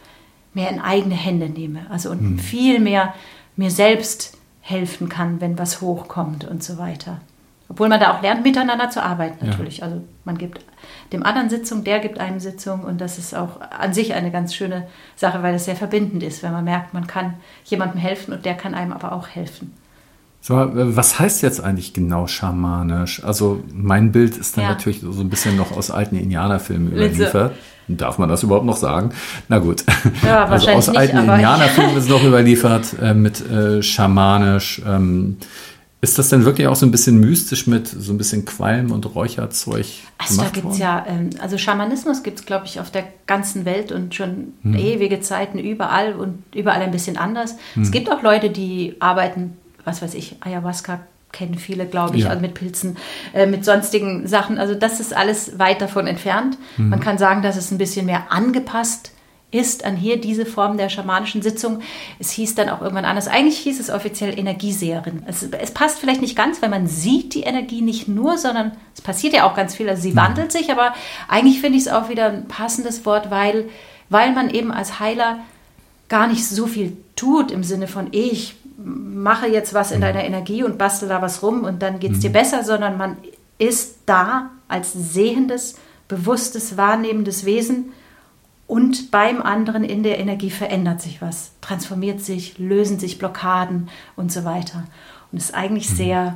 [0.55, 1.87] mehr in eigene Hände nehme.
[1.91, 2.39] Also und mhm.
[2.39, 3.15] viel mehr
[3.57, 7.21] mir selbst helfen kann, wenn was hochkommt und so weiter.
[7.71, 9.79] Obwohl man da auch lernt, miteinander zu arbeiten natürlich.
[9.79, 9.85] Ja.
[9.85, 10.65] Also man gibt
[11.13, 14.55] dem anderen Sitzung, der gibt einem Sitzung und das ist auch an sich eine ganz
[14.55, 14.87] schöne
[15.17, 17.35] Sache, weil es sehr verbindend ist, wenn man merkt, man kann
[17.65, 19.75] jemandem helfen und der kann einem aber auch helfen.
[20.41, 23.23] So, was heißt jetzt eigentlich genau schamanisch?
[23.25, 24.71] Also mein Bild ist dann ja.
[24.71, 27.55] natürlich so ein bisschen noch aus alten Indianerfilmen überliefert.
[27.89, 29.11] Darf man das überhaupt noch sagen?
[29.49, 29.85] Na gut.
[30.23, 34.83] Ja, also aus alten Indianerfilmen ist noch überliefert äh, mit äh, schamanisch.
[34.87, 35.39] Ähm,
[36.01, 39.15] ist das denn wirklich auch so ein bisschen mystisch mit so ein bisschen Qualm und
[39.17, 39.87] Räucherzeug?
[40.19, 43.65] Also da gibt es ja, ähm, also Schamanismus gibt es, glaube ich, auf der ganzen
[43.65, 44.77] Welt und schon hm.
[44.77, 47.57] ewige Zeiten überall und überall ein bisschen anders.
[47.75, 47.83] Hm.
[47.83, 51.01] Es gibt auch Leute, die arbeiten, was weiß ich, Ayahuasca
[51.33, 52.35] kennen viele, glaube ich, ja.
[52.35, 52.97] mit Pilzen,
[53.35, 54.59] äh, mit sonstigen Sachen.
[54.59, 56.57] Also das ist alles weit davon entfernt.
[56.77, 56.89] Hm.
[56.89, 59.13] Man kann sagen, dass es ein bisschen mehr angepasst
[59.51, 61.81] ist an hier diese Form der schamanischen Sitzung.
[62.19, 63.29] Es hieß dann auch irgendwann anders.
[63.29, 65.23] Eigentlich hieß es offiziell Energieseherin.
[65.27, 69.01] Es, es, passt vielleicht nicht ganz, weil man sieht die Energie nicht nur, sondern es
[69.01, 69.89] passiert ja auch ganz viel.
[69.89, 70.17] Also sie mhm.
[70.17, 70.93] wandelt sich, aber
[71.29, 73.71] eigentlich finde ich es auch wieder ein passendes Wort, weil,
[74.11, 75.39] weil man eben als Heiler
[76.11, 80.03] gar nicht so viel tut im Sinne von ich mache jetzt was in mhm.
[80.03, 82.35] deiner Energie und bastel da was rum und dann geht es dir mhm.
[82.35, 83.17] besser, sondern man
[83.59, 85.77] ist da als sehendes,
[86.07, 87.93] bewusstes, wahrnehmendes Wesen
[88.69, 94.31] und beim anderen in der Energie verändert sich was, transformiert sich, lösen sich Blockaden und
[94.31, 94.85] so weiter.
[95.33, 95.95] Und es ist eigentlich mhm.
[95.97, 96.35] sehr,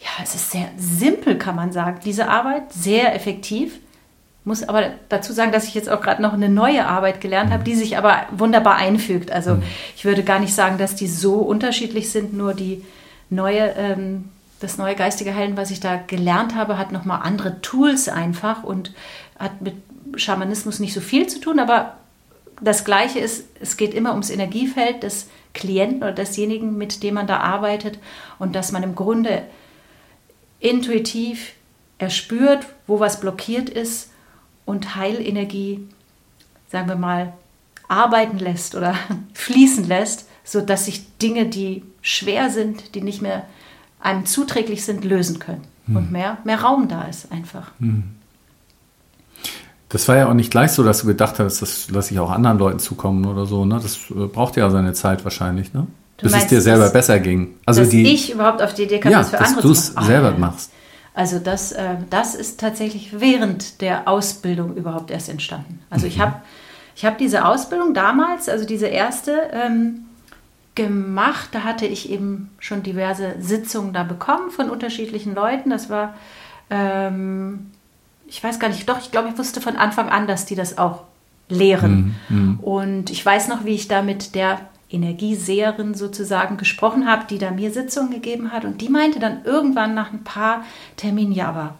[0.00, 3.80] ja, es ist sehr simpel, kann man sagen, diese Arbeit, sehr effektiv.
[4.46, 7.62] Muss aber dazu sagen, dass ich jetzt auch gerade noch eine neue Arbeit gelernt habe,
[7.62, 7.64] mhm.
[7.64, 9.32] die sich aber wunderbar einfügt.
[9.32, 9.64] Also mhm.
[9.96, 12.84] ich würde gar nicht sagen, dass die so unterschiedlich sind, nur die
[13.28, 14.28] neue, ähm,
[14.60, 18.94] das neue geistige Heilen, was ich da gelernt habe, hat nochmal andere Tools einfach und
[19.36, 19.74] hat mit
[20.14, 21.96] Schamanismus nicht so viel zu tun, aber
[22.60, 27.26] das Gleiche ist, es geht immer ums Energiefeld des Klienten oder desjenigen, mit dem man
[27.26, 27.98] da arbeitet
[28.38, 29.42] und dass man im Grunde
[30.60, 31.54] intuitiv
[31.98, 34.10] erspürt, wo was blockiert ist
[34.66, 35.80] und Heilenergie,
[36.70, 37.32] sagen wir mal,
[37.88, 38.94] arbeiten lässt oder
[39.32, 43.46] fließen lässt, sodass sich Dinge, die schwer sind, die nicht mehr
[44.00, 45.62] einem zuträglich sind, lösen können.
[45.86, 45.96] Hm.
[45.96, 47.70] Und mehr, mehr Raum da ist einfach.
[47.80, 48.04] Hm.
[49.88, 52.30] Das war ja auch nicht gleich so, dass du gedacht hast, das lasse ich auch
[52.30, 53.64] anderen Leuten zukommen oder so.
[53.64, 53.78] Ne?
[53.80, 55.86] Das äh, braucht ja seine Zeit wahrscheinlich, ne?
[56.16, 57.56] Du Bis meinst, es dir selber dass, besser ging.
[57.66, 59.68] Also dass die, ich überhaupt auf die Idee kam, ja, das für dass andere zu
[59.68, 59.74] machen.
[59.74, 60.70] Dass du es selber machst.
[61.16, 65.80] Also das, äh, das ist tatsächlich während der Ausbildung überhaupt erst entstanden.
[65.90, 66.12] Also mhm.
[66.12, 66.34] ich habe
[66.94, 70.04] ich hab diese Ausbildung damals, also diese erste, ähm,
[70.76, 71.48] gemacht.
[71.52, 75.70] Da hatte ich eben schon diverse Sitzungen da bekommen von unterschiedlichen Leuten.
[75.70, 76.14] Das war
[76.70, 77.70] ähm,
[78.28, 80.78] ich weiß gar nicht, doch, ich glaube, ich wusste von Anfang an, dass die das
[80.78, 81.04] auch
[81.48, 82.16] lehren.
[82.28, 82.60] Mhm, mhm.
[82.60, 84.60] Und ich weiß noch, wie ich da mit der
[84.90, 88.64] Energieseherin sozusagen gesprochen habe, die da mir Sitzungen gegeben hat.
[88.64, 90.64] Und die meinte dann irgendwann nach ein paar
[90.96, 91.78] Terminen, ja, aber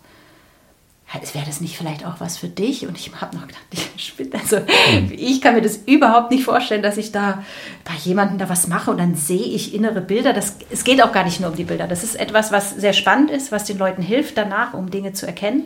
[1.35, 2.87] wäre das nicht vielleicht auch was für dich?
[2.87, 5.13] Und ich habe noch gedacht, ich, also, mhm.
[5.17, 7.45] ich kann mir das überhaupt nicht vorstellen, dass ich da
[7.85, 10.33] bei jemandem da was mache und dann sehe ich innere Bilder.
[10.33, 11.87] Das, es geht auch gar nicht nur um die Bilder.
[11.87, 15.27] Das ist etwas, was sehr spannend ist, was den Leuten hilft danach, um Dinge zu
[15.27, 15.65] erkennen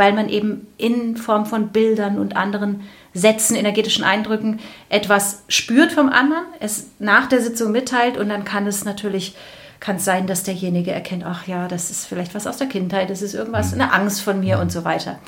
[0.00, 6.08] weil man eben in Form von Bildern und anderen Sätzen, energetischen Eindrücken etwas spürt vom
[6.08, 9.34] anderen, es nach der Sitzung mitteilt und dann kann es natürlich
[9.80, 13.10] kann es sein, dass derjenige erkennt, ach ja, das ist vielleicht was aus der Kindheit,
[13.10, 13.80] das ist irgendwas, mhm.
[13.80, 15.18] eine Angst von mir und so weiter.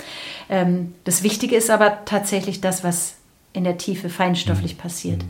[0.49, 3.15] Ähm, das Wichtige ist aber tatsächlich das, was
[3.55, 4.81] in der Tiefe feinstofflich mhm.
[4.81, 5.25] passiert.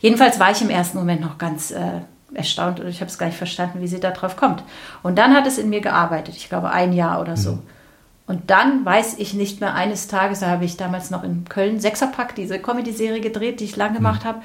[0.00, 2.00] Jedenfalls war ich im ersten Moment noch ganz äh,
[2.34, 4.62] erstaunt und ich habe es gar nicht verstanden, wie sie da drauf kommt.
[5.02, 7.52] Und dann hat es in mir gearbeitet, ich glaube ein Jahr oder so.
[7.52, 7.62] Mhm.
[8.26, 11.78] Und dann weiß ich nicht mehr, eines Tages, da habe ich damals noch in Köln
[11.78, 14.28] Sechserpack, diese Comedy-Serie gedreht, die ich lang gemacht mhm.
[14.28, 14.42] habe.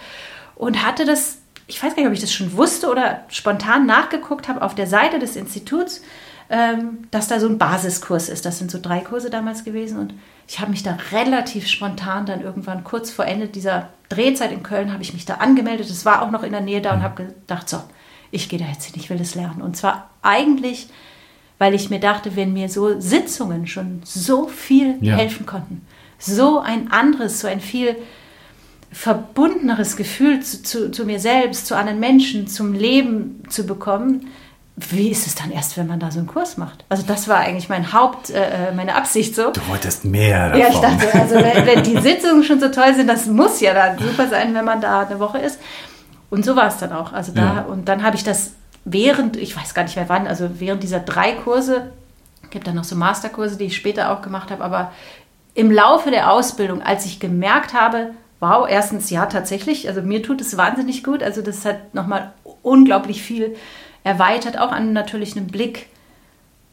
[0.56, 1.40] Und hatte das,
[1.72, 4.88] ich weiß gar nicht, ob ich das schon wusste oder spontan nachgeguckt habe auf der
[4.88, 6.02] Seite des Instituts,
[6.50, 8.46] ähm, dass da so ein Basiskurs ist.
[8.46, 9.98] Das sind so drei Kurse damals gewesen.
[9.98, 10.14] Und
[10.50, 14.92] ich habe mich da relativ spontan dann irgendwann kurz vor Ende dieser Drehzeit in Köln,
[14.92, 15.90] habe ich mich da angemeldet.
[15.90, 17.04] Das war auch noch in der Nähe da und mhm.
[17.04, 17.82] habe gedacht, so,
[18.32, 19.62] ich gehe da jetzt hin, ich will das lernen.
[19.62, 20.90] Und zwar eigentlich,
[21.58, 25.16] weil ich mir dachte, wenn mir so Sitzungen schon so viel ja.
[25.16, 25.88] helfen konnten,
[26.20, 27.96] so ein anderes, so ein viel
[28.92, 34.28] verbundeneres Gefühl zu, zu, zu, mir selbst, zu anderen Menschen, zum Leben zu bekommen,
[34.76, 36.86] wie ist es dann erst, wenn man da so einen Kurs macht?
[36.90, 39.52] Also das war eigentlich mein Haupt, äh, äh meine Absicht so.
[39.52, 40.62] Du wolltest mehr davon.
[40.62, 43.74] Ja, ich dachte, also wenn, wenn, die Sitzungen schon so toll sind, das muss ja
[43.74, 45.60] dann super sein, wenn man da eine Woche ist.
[46.30, 47.14] Und so war es dann auch.
[47.14, 47.62] Also da, ja.
[47.62, 48.54] und dann habe ich das
[48.86, 51.92] während, ich weiß gar nicht mehr wann, also während dieser drei Kurse,
[52.50, 54.92] gibt dann noch so Masterkurse, die ich später auch gemacht habe, aber
[55.54, 58.12] im Laufe der Ausbildung, als ich gemerkt habe,
[58.42, 62.34] wow, erstens ja tatsächlich, also mir tut es wahnsinnig gut, also das hat nochmal
[62.64, 63.56] unglaublich viel
[64.04, 65.88] erweitert, auch an natürlich einem Blick,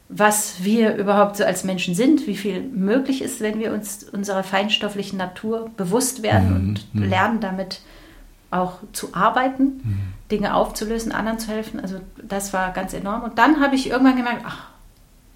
[0.09, 4.43] was wir überhaupt so als Menschen sind, wie viel möglich ist, wenn wir uns unserer
[4.43, 6.55] feinstofflichen Natur bewusst werden mhm.
[6.55, 7.09] und mhm.
[7.09, 7.81] lernen damit
[8.49, 9.99] auch zu arbeiten, mhm.
[10.31, 11.79] Dinge aufzulösen, anderen zu helfen.
[11.79, 13.21] Also das war ganz enorm.
[13.21, 14.69] Und dann habe ich irgendwann gemerkt, ach,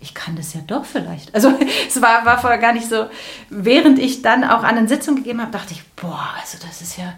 [0.03, 1.33] ich kann das ja doch vielleicht.
[1.33, 1.53] Also
[1.87, 3.07] es war, war vorher gar nicht so.
[3.49, 6.97] Während ich dann auch an den Sitzungen gegeben habe, dachte ich, boah, also das ist
[6.97, 7.13] ja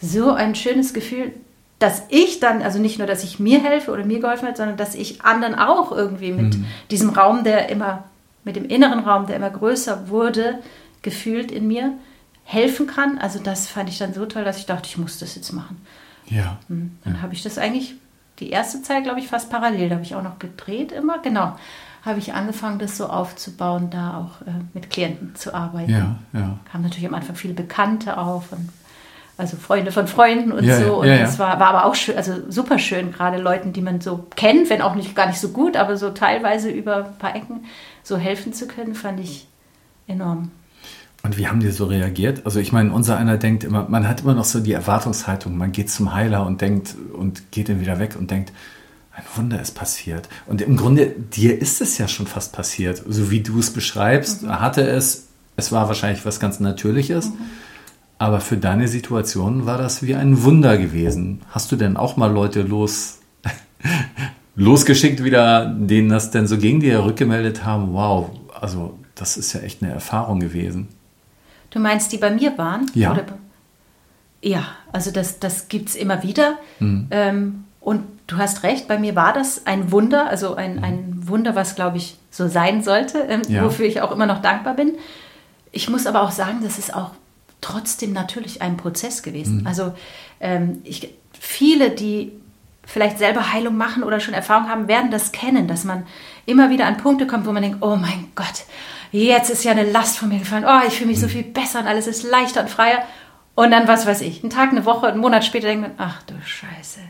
[0.00, 1.32] so ein schönes Gefühl,
[1.80, 4.76] dass ich dann, also nicht nur, dass ich mir helfe oder mir geholfen habe, sondern
[4.76, 6.64] dass ich anderen auch irgendwie mit mhm.
[6.90, 8.04] diesem Raum, der immer,
[8.44, 10.60] mit dem inneren Raum, der immer größer wurde,
[11.02, 11.94] gefühlt in mir,
[12.44, 13.18] helfen kann.
[13.18, 15.84] Also das fand ich dann so toll, dass ich dachte, ich muss das jetzt machen.
[16.26, 16.58] Ja.
[16.68, 17.22] Hm, dann ja.
[17.22, 17.94] habe ich das eigentlich
[18.38, 19.88] die erste Zeit, glaube ich, fast parallel.
[19.88, 21.18] Da habe ich auch noch gedreht immer.
[21.18, 21.56] Genau
[22.02, 25.90] habe ich angefangen, das so aufzubauen, da auch äh, mit Klienten zu arbeiten.
[25.90, 26.58] Ja, ja.
[26.70, 28.68] Kamen natürlich am Anfang viele Bekannte auf, und,
[29.36, 31.00] also Freunde von Freunden und ja, so.
[31.00, 34.26] Und das war, war aber auch schön, also super schön, gerade Leuten, die man so
[34.36, 37.64] kennt, wenn auch nicht gar nicht so gut, aber so teilweise über ein paar Ecken
[38.02, 39.48] so helfen zu können, fand ich
[40.06, 40.50] enorm.
[41.22, 42.46] Und wie haben die so reagiert?
[42.46, 45.72] Also ich meine, unser einer denkt immer, man hat immer noch so die Erwartungshaltung, man
[45.72, 48.52] geht zum Heiler und denkt und geht dann wieder weg und denkt,
[49.18, 50.28] ein Wunder ist passiert.
[50.46, 53.02] Und im Grunde, dir ist es ja schon fast passiert.
[53.08, 54.60] So wie du es beschreibst, mhm.
[54.60, 57.30] hatte es, es war wahrscheinlich was ganz Natürliches.
[57.30, 57.38] Mhm.
[58.18, 61.42] Aber für deine Situation war das wie ein Wunder gewesen.
[61.50, 63.18] Hast du denn auch mal Leute los,
[64.56, 67.92] losgeschickt wieder, denen das denn so ging, die ja rückgemeldet haben?
[67.92, 70.88] Wow, also das ist ja echt eine Erfahrung gewesen.
[71.70, 72.90] Du meinst, die bei mir waren?
[72.94, 73.12] Ja.
[73.12, 73.24] Oder?
[74.42, 76.58] Ja, also das, das gibt es immer wieder.
[76.80, 77.08] Mhm.
[77.10, 81.56] Ähm, und du hast recht, bei mir war das ein Wunder, also ein, ein Wunder,
[81.56, 83.64] was, glaube ich, so sein sollte, ähm, ja.
[83.64, 84.92] wofür ich auch immer noch dankbar bin.
[85.72, 87.10] Ich muss aber auch sagen, das ist auch
[87.60, 89.62] trotzdem natürlich ein Prozess gewesen.
[89.62, 89.66] Mhm.
[89.66, 89.92] Also
[90.40, 92.32] ähm, ich, viele, die
[92.84, 96.06] vielleicht selber Heilung machen oder schon Erfahrung haben, werden das kennen, dass man
[96.46, 98.64] immer wieder an Punkte kommt, wo man denkt, oh mein Gott,
[99.10, 101.22] jetzt ist ja eine Last von mir gefallen, oh, ich fühle mich mhm.
[101.22, 103.02] so viel besser und alles ist leichter und freier.
[103.54, 106.22] Und dann, was weiß ich, einen Tag, eine Woche, einen Monat später denkt man, ach
[106.22, 107.00] du Scheiße,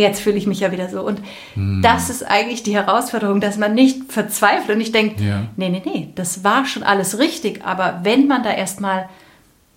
[0.00, 1.02] jetzt fühle ich mich ja wieder so.
[1.02, 1.20] Und
[1.54, 1.80] hm.
[1.82, 5.42] das ist eigentlich die Herausforderung, dass man nicht verzweifelt und nicht denkt, ja.
[5.56, 7.64] nee, nee, nee, das war schon alles richtig.
[7.64, 9.08] Aber wenn man da erstmal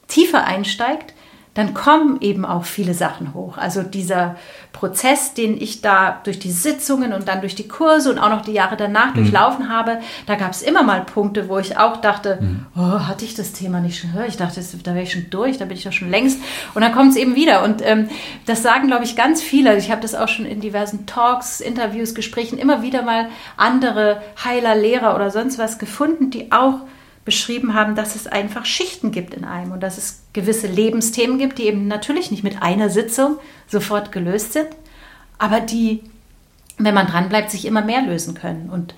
[0.07, 1.13] tiefer einsteigt,
[1.57, 3.57] dann kommen eben auch viele Sachen hoch.
[3.57, 4.35] Also dieser
[4.73, 8.41] Prozess, den ich da durch die Sitzungen und dann durch die Kurse und auch noch
[8.43, 9.15] die Jahre danach mhm.
[9.15, 9.97] durchlaufen habe,
[10.27, 12.67] da gab es immer mal Punkte, wo ich auch dachte, mhm.
[12.75, 14.11] oh, hatte ich das Thema nicht schon?
[14.27, 16.39] Ich dachte, da wäre ich schon durch, da bin ich doch schon längst.
[16.75, 17.63] Und dann kommt es eben wieder.
[17.63, 18.07] Und ähm,
[18.45, 19.75] das sagen, glaube ich, ganz viele.
[19.77, 24.75] Ich habe das auch schon in diversen Talks, Interviews, Gesprächen immer wieder mal andere Heiler,
[24.75, 26.81] Lehrer oder sonst was gefunden, die auch
[27.27, 31.57] beschrieben haben, dass es einfach Schichten gibt in einem und dass es gewisse Lebensthemen gibt,
[31.57, 34.69] die eben natürlich nicht mit einer Sitzung sofort gelöst sind,
[35.37, 36.03] aber die,
[36.77, 38.69] wenn man dranbleibt, sich immer mehr lösen können.
[38.69, 38.95] Und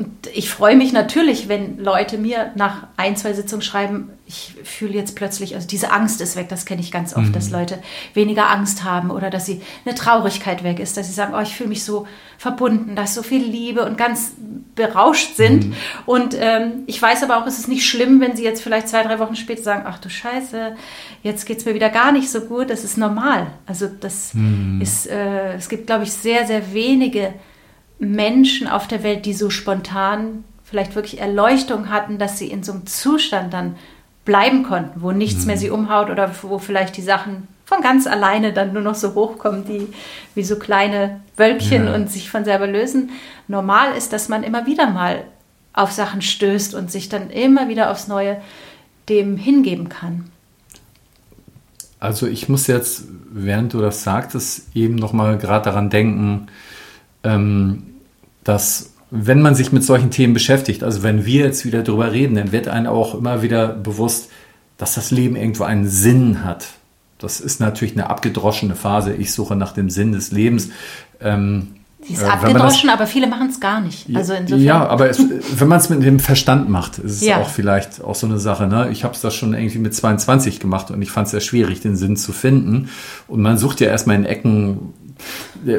[0.00, 4.94] und ich freue mich natürlich, wenn Leute mir nach ein, zwei Sitzungen schreiben, ich fühle
[4.94, 7.32] jetzt plötzlich, also diese Angst ist weg, das kenne ich ganz oft, mhm.
[7.34, 7.78] dass Leute
[8.14, 11.54] weniger Angst haben oder dass sie eine Traurigkeit weg ist, dass sie sagen, oh, ich
[11.54, 12.06] fühle mich so
[12.38, 14.32] verbunden, da ist so viel Liebe und ganz
[14.74, 15.66] berauscht sind.
[15.66, 15.74] Mhm.
[16.06, 19.02] Und ähm, ich weiß aber auch, es ist nicht schlimm, wenn sie jetzt vielleicht zwei,
[19.02, 20.76] drei Wochen später sagen, ach du Scheiße,
[21.22, 23.48] jetzt geht es mir wieder gar nicht so gut, das ist normal.
[23.66, 24.80] Also das mhm.
[24.80, 27.49] ist, äh, es gibt, glaube ich, sehr, sehr wenige Menschen
[28.66, 32.86] auf der Welt, die so spontan vielleicht wirklich Erleuchtung hatten, dass sie in so einem
[32.86, 33.76] Zustand dann
[34.24, 35.46] bleiben konnten, wo nichts mhm.
[35.48, 39.14] mehr sie umhaut oder wo vielleicht die Sachen von ganz alleine dann nur noch so
[39.14, 39.88] hochkommen, die
[40.34, 41.94] wie so kleine Wölkchen ja.
[41.94, 43.10] und sich von selber lösen.
[43.48, 45.24] Normal ist, dass man immer wieder mal
[45.72, 48.40] auf Sachen stößt und sich dann immer wieder aufs Neue
[49.08, 50.30] dem hingeben kann.
[52.00, 56.46] Also ich muss jetzt, während du das sagtest, eben noch mal gerade daran denken,
[57.22, 57.89] ähm,
[58.50, 62.34] dass wenn man sich mit solchen Themen beschäftigt, also wenn wir jetzt wieder darüber reden,
[62.34, 64.28] dann wird einem auch immer wieder bewusst,
[64.76, 66.66] dass das Leben irgendwo einen Sinn hat.
[67.18, 69.14] Das ist natürlich eine abgedroschene Phase.
[69.14, 70.70] Ich suche nach dem Sinn des Lebens.
[71.20, 74.06] Ähm, Sie ist äh, abgedroschen, das, aber viele machen es gar nicht.
[74.14, 74.64] Also insofern.
[74.64, 75.22] Ja, aber es,
[75.56, 77.40] wenn man es mit dem Verstand macht, ist es ja.
[77.40, 78.66] auch vielleicht auch so eine Sache.
[78.66, 78.88] Ne?
[78.90, 81.80] Ich habe es das schon irgendwie mit 22 gemacht und ich fand es sehr schwierig,
[81.80, 82.88] den Sinn zu finden.
[83.28, 84.94] Und man sucht ja erstmal in Ecken.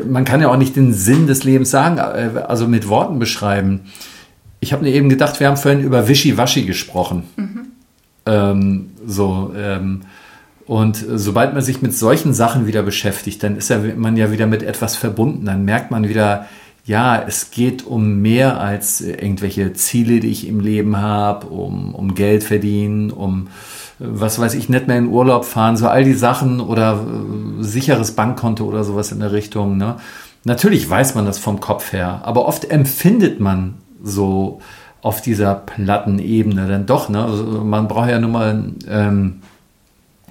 [0.07, 3.81] Man kann ja auch nicht den Sinn des Lebens sagen, äh, also mit Worten beschreiben.
[4.59, 7.23] Ich habe mir eben gedacht, wir haben vorhin über Wischiwaschi gesprochen.
[7.35, 7.67] Mhm.
[8.25, 9.53] Ähm, so.
[9.57, 10.01] Ähm,
[10.67, 14.47] und sobald man sich mit solchen Sachen wieder beschäftigt, dann ist ja, man ja wieder
[14.47, 15.45] mit etwas verbunden.
[15.45, 16.47] Dann merkt man wieder,
[16.85, 22.15] ja, es geht um mehr als irgendwelche Ziele, die ich im Leben habe, um, um
[22.15, 23.47] Geld verdienen, um
[24.03, 28.15] was weiß ich, nicht mehr in Urlaub fahren, so all die Sachen oder äh, sicheres
[28.15, 29.77] Bankkonto oder sowas in der Richtung.
[29.77, 29.97] Ne?
[30.43, 34.59] Natürlich weiß man das vom Kopf her, aber oft empfindet man so
[35.01, 37.09] auf dieser platten Ebene dann doch.
[37.09, 37.23] Ne?
[37.23, 39.41] Also man braucht ja nur mal ähm,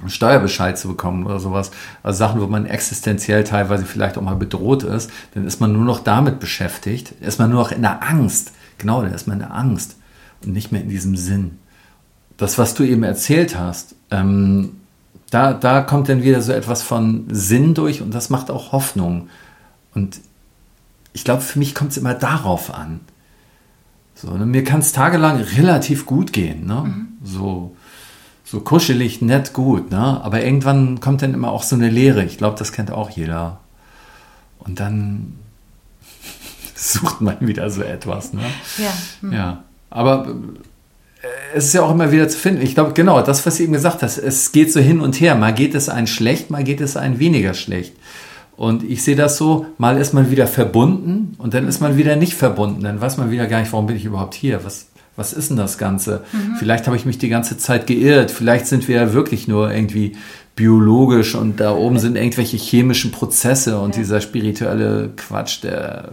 [0.06, 1.70] Steuerbescheid zu bekommen oder sowas.
[2.02, 5.84] Also Sachen, wo man existenziell teilweise vielleicht auch mal bedroht ist, dann ist man nur
[5.84, 8.52] noch damit beschäftigt, ist man nur noch in der Angst.
[8.78, 9.96] Genau, dann ist man in der Angst
[10.44, 11.58] und nicht mehr in diesem Sinn.
[12.40, 14.80] Das, was du eben erzählt hast, ähm,
[15.28, 19.28] da, da kommt dann wieder so etwas von Sinn durch und das macht auch Hoffnung.
[19.94, 20.22] Und
[21.12, 23.00] ich glaube, für mich kommt es immer darauf an.
[24.14, 24.46] So, ne?
[24.46, 26.64] Mir kann es tagelang relativ gut gehen.
[26.64, 26.82] Ne?
[26.86, 27.08] Mhm.
[27.22, 27.76] So,
[28.42, 30.24] so kuschelig, nett, gut, ne?
[30.24, 32.24] Aber irgendwann kommt dann immer auch so eine Leere.
[32.24, 33.60] Ich glaube, das kennt auch jeder.
[34.60, 35.34] Und dann
[36.74, 38.44] sucht man wieder so etwas, ne?
[38.78, 38.92] Ja.
[39.20, 39.32] Hm.
[39.34, 39.64] Ja.
[39.90, 40.34] Aber
[41.54, 42.62] es ist ja auch immer wieder zu finden.
[42.62, 45.34] Ich glaube, genau, das, was du eben gesagt hast, es geht so hin und her.
[45.34, 47.94] Mal geht es einen schlecht, mal geht es einen weniger schlecht.
[48.56, 52.16] Und ich sehe das so, mal ist man wieder verbunden und dann ist man wieder
[52.16, 52.82] nicht verbunden.
[52.82, 54.64] Dann weiß man wieder gar nicht, warum bin ich überhaupt hier?
[54.64, 56.24] Was, was ist denn das Ganze?
[56.32, 56.56] Mhm.
[56.58, 58.30] Vielleicht habe ich mich die ganze Zeit geirrt.
[58.30, 60.12] Vielleicht sind wir ja wirklich nur irgendwie
[60.56, 64.02] biologisch und da oben sind irgendwelche chemischen Prozesse und ja.
[64.02, 66.12] dieser spirituelle Quatsch, der,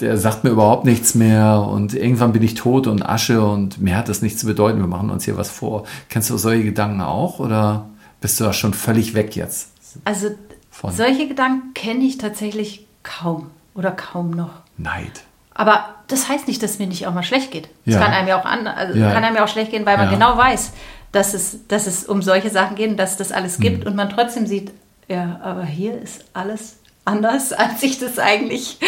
[0.00, 3.96] der sagt mir überhaupt nichts mehr und irgendwann bin ich tot und Asche und mehr
[3.96, 4.78] hat das nichts zu bedeuten.
[4.78, 5.84] Wir machen uns hier was vor.
[6.08, 7.88] Kennst du solche Gedanken auch oder
[8.20, 9.70] bist du da schon völlig weg jetzt?
[10.04, 10.28] Also
[10.70, 10.92] von?
[10.92, 14.50] solche Gedanken kenne ich tatsächlich kaum oder kaum noch.
[14.76, 15.22] Neid.
[15.54, 17.70] Aber das heißt nicht, dass mir nicht auch mal schlecht geht.
[17.86, 18.00] Es ja.
[18.00, 19.10] kann einem ja auch an, also ja.
[19.12, 20.12] kann einem ja auch schlecht gehen, weil man ja.
[20.12, 20.72] genau weiß,
[21.12, 23.86] dass es, dass es um solche Sachen geht, dass das alles gibt mhm.
[23.86, 24.72] und man trotzdem sieht,
[25.08, 26.76] ja, aber hier ist alles
[27.06, 28.78] anders, als ich das eigentlich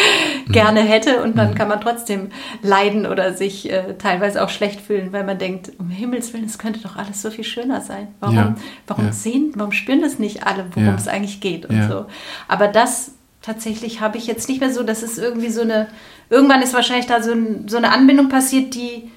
[0.45, 0.51] mhm.
[0.51, 1.55] gerne hätte und dann mhm.
[1.55, 2.29] kann man trotzdem
[2.61, 6.59] leiden oder sich äh, teilweise auch schlecht fühlen, weil man denkt, um Himmels Willen, es
[6.59, 8.09] könnte doch alles so viel schöner sein.
[8.19, 8.55] Warum,
[8.85, 12.05] warum sehen, warum spüren das nicht alle, worum es eigentlich geht und so.
[12.47, 15.87] Aber das tatsächlich habe ich jetzt nicht mehr so, dass es irgendwie so eine,
[16.29, 19.09] irgendwann ist wahrscheinlich da so, ein, so eine Anbindung passiert, die,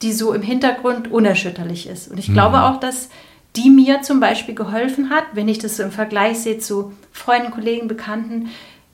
[0.00, 2.10] die so im Hintergrund unerschütterlich ist.
[2.10, 2.34] Und ich mhm.
[2.34, 3.08] glaube auch, dass
[3.56, 7.50] die mir zum Beispiel geholfen hat, wenn ich das so im Vergleich sehe zu Freunden,
[7.50, 8.48] Kollegen, Bekannten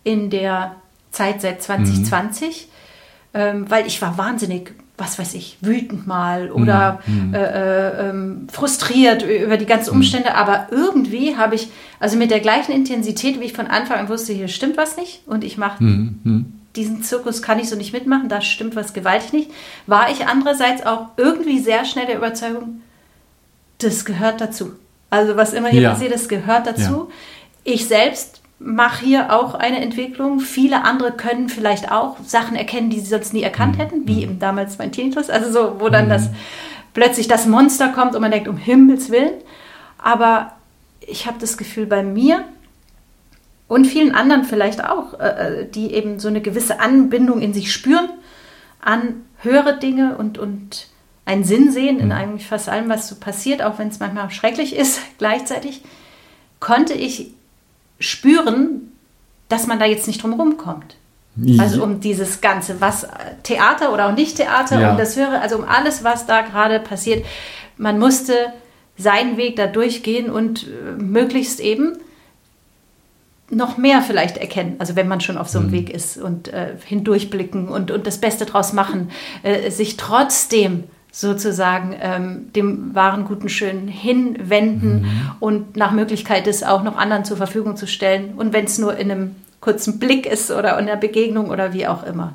[0.05, 0.75] in der
[1.11, 2.69] Zeit seit 2020,
[3.33, 3.41] mhm.
[3.41, 7.33] ähm, weil ich war wahnsinnig was weiß ich, wütend mal oder mhm.
[7.33, 10.01] äh, äh, ähm, frustriert über die ganzen mhm.
[10.01, 10.31] Umstände.
[10.31, 10.37] Mhm.
[10.37, 11.69] Aber irgendwie habe ich,
[12.01, 15.23] also mit der gleichen Intensität, wie ich von Anfang an wusste, hier stimmt was nicht
[15.27, 16.19] und ich mache mhm.
[16.25, 16.53] mhm.
[16.75, 19.51] diesen Zirkus, kann ich so nicht mitmachen, da stimmt was gewaltig nicht,
[19.87, 22.81] war ich andererseits auch irgendwie sehr schnell der Überzeugung,
[23.79, 24.73] das gehört dazu.
[25.11, 25.91] Also was immer hier ja.
[25.93, 26.83] passiert, das gehört dazu.
[26.83, 27.07] Ja.
[27.65, 30.41] Ich selbst mache hier auch eine Entwicklung.
[30.41, 33.81] Viele andere können vielleicht auch Sachen erkennen, die sie sonst nie erkannt mhm.
[33.81, 34.23] hätten, wie mhm.
[34.23, 35.31] eben damals mein Tinnitus.
[35.31, 36.11] Also so, wo dann mhm.
[36.11, 36.31] das
[36.93, 39.35] plötzlich das Monster kommt und man denkt, um Himmels Willen.
[39.99, 40.53] Aber
[41.01, 42.45] ich habe das Gefühl bei mir
[43.69, 45.27] und vielen anderen vielleicht auch, äh,
[45.63, 48.09] äh, die eben so eine gewisse Anbindung in sich spüren
[48.81, 50.89] an höhere Dinge und, und
[51.29, 52.13] einen Sinn sehen in mhm.
[52.13, 55.83] eigentlich fast allem, was so passiert, auch wenn es manchmal schrecklich ist gleichzeitig,
[56.59, 57.29] konnte ich
[58.01, 58.93] spüren,
[59.49, 60.97] dass man da jetzt nicht drum rumkommt.
[61.61, 63.07] Also um dieses Ganze, was
[63.45, 64.91] Theater oder auch nicht Theater, ja.
[64.91, 67.25] um das Höre, also um alles, was da gerade passiert.
[67.77, 68.33] Man musste
[68.97, 71.99] seinen Weg da durchgehen und äh, möglichst eben
[73.51, 75.73] noch mehr vielleicht erkennen, also wenn man schon auf so einem mhm.
[75.73, 79.11] Weg ist und äh, hindurchblicken und, und das Beste draus machen,
[79.45, 85.31] äh, sich trotzdem sozusagen ähm, dem wahren, guten, schönen hinwenden mhm.
[85.41, 88.35] und nach Möglichkeit es auch noch anderen zur Verfügung zu stellen.
[88.37, 91.87] Und wenn es nur in einem kurzen Blick ist oder in einer Begegnung oder wie
[91.87, 92.35] auch immer.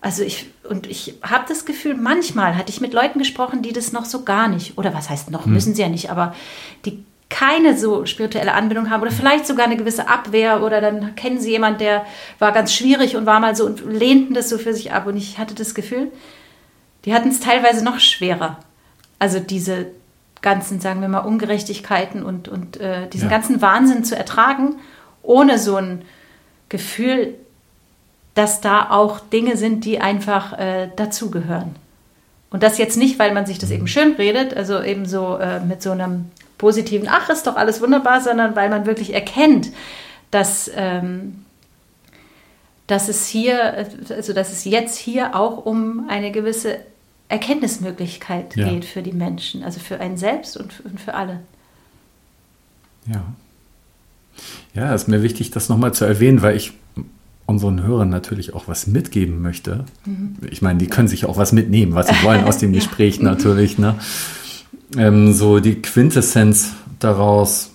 [0.00, 3.92] Also ich, und ich habe das Gefühl, manchmal hatte ich mit Leuten gesprochen, die das
[3.92, 5.54] noch so gar nicht, oder was heißt noch, mhm.
[5.54, 6.34] müssen sie ja nicht, aber
[6.84, 11.38] die keine so spirituelle Anbindung haben oder vielleicht sogar eine gewisse Abwehr oder dann kennen
[11.38, 12.06] sie jemanden, der
[12.38, 15.16] war ganz schwierig und war mal so und lehnten das so für sich ab und
[15.16, 16.10] ich hatte das Gefühl,
[17.04, 18.58] die hatten es teilweise noch schwerer.
[19.18, 19.86] Also diese
[20.42, 23.36] ganzen, sagen wir mal, Ungerechtigkeiten und, und äh, diesen ja.
[23.36, 24.76] ganzen Wahnsinn zu ertragen,
[25.22, 26.02] ohne so ein
[26.68, 27.34] Gefühl,
[28.34, 31.74] dass da auch Dinge sind, die einfach äh, dazugehören.
[32.50, 35.60] Und das jetzt nicht, weil man sich das eben schön redet, also eben so äh,
[35.60, 39.70] mit so einem positiven, ach, ist doch alles wunderbar, sondern weil man wirklich erkennt,
[40.30, 41.44] dass, ähm,
[42.88, 46.78] dass es hier, also dass es jetzt hier auch um eine gewisse
[47.28, 48.68] Erkenntnismöglichkeit ja.
[48.68, 51.40] geht für die Menschen, also für einen selbst und für, alle.
[53.06, 53.22] Ja.
[54.74, 56.72] Ja, ist mir wichtig, das nochmal zu erwähnen, weil ich
[57.44, 59.84] unseren Hörern natürlich auch was mitgeben möchte.
[60.06, 60.36] Mhm.
[60.50, 62.72] Ich meine, die können sich auch was mitnehmen, was sie wollen aus dem.
[62.78, 63.78] Gespräch natürlich.
[63.78, 63.96] Ne?
[64.96, 67.72] Ähm, so die Quintessenz daraus.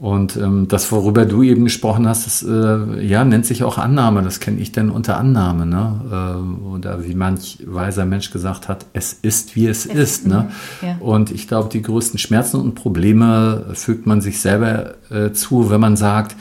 [0.00, 4.22] Und ähm, das, worüber du eben gesprochen hast, das äh, ja, nennt sich auch Annahme.
[4.22, 5.66] Das kenne ich denn unter Annahme.
[5.66, 6.00] Ne?
[6.10, 10.26] Äh, oder wie manch weiser Mensch gesagt hat, es ist, wie es, es ist.
[10.26, 10.50] Ne?
[10.80, 10.96] Ja.
[11.00, 15.82] Und ich glaube, die größten Schmerzen und Probleme fügt man sich selber äh, zu, wenn
[15.82, 16.34] man sagt,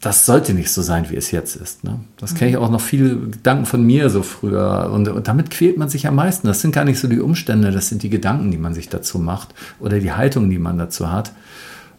[0.00, 1.84] das sollte nicht so sein, wie es jetzt ist.
[1.84, 2.00] Ne?
[2.16, 4.90] Das kenne ich auch noch viele Gedanken von mir so früher.
[4.90, 6.46] Und, und, damit quält man sich am meisten.
[6.46, 9.18] Das sind gar nicht so die Umstände, das sind die Gedanken, die man sich dazu
[9.18, 9.48] macht
[9.80, 11.32] oder die Haltung, die man dazu hat.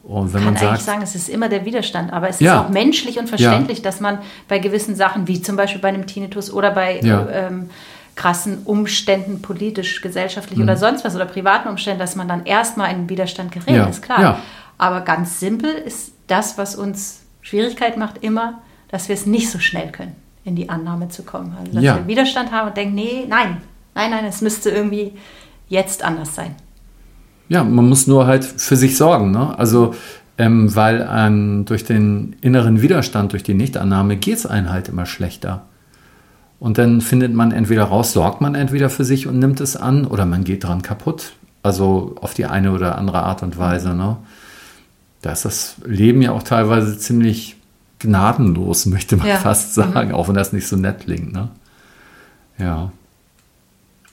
[0.10, 2.56] Und wenn man, kann man eigentlich sagen, es ist immer der Widerstand, aber es ja.
[2.56, 3.84] ist auch menschlich und verständlich, ja.
[3.84, 7.28] dass man bei gewissen Sachen, wie zum Beispiel bei einem Tinnitus oder bei ja.
[7.30, 7.70] ähm,
[8.16, 10.64] krassen Umständen, politisch, gesellschaftlich mhm.
[10.64, 14.40] oder sonst was oder privaten Umständen, dass man dann erstmal in Widerstand gerät, ist klar.
[14.80, 19.60] Aber ganz simpel ist das, was uns Schwierigkeit macht immer, dass wir es nicht so
[19.60, 21.56] schnell können, in die Annahme zu kommen.
[21.60, 23.62] Also, dass wir Widerstand haben und denken, nee, nein,
[23.94, 25.14] nein, nein, es müsste irgendwie
[25.68, 26.56] jetzt anders sein.
[27.50, 29.32] Ja, man muss nur halt für sich sorgen.
[29.32, 29.58] Ne?
[29.58, 29.94] Also,
[30.38, 35.06] ähm, weil ähm, durch den inneren Widerstand, durch die Nichtannahme geht es einem halt immer
[35.06, 35.64] schlechter.
[36.60, 40.06] Und dann findet man entweder raus, sorgt man entweder für sich und nimmt es an
[40.06, 41.34] oder man geht dran kaputt.
[41.64, 43.94] Also auf die eine oder andere Art und Weise.
[43.94, 44.18] Ne?
[45.22, 47.58] da ist das Leben ja auch teilweise ziemlich
[48.00, 49.38] gnadenlos, möchte man ja.
[49.38, 50.16] fast sagen, mhm.
[50.16, 51.34] auch wenn das nicht so nett klingt.
[51.34, 51.50] Ne?
[52.58, 52.92] Ja.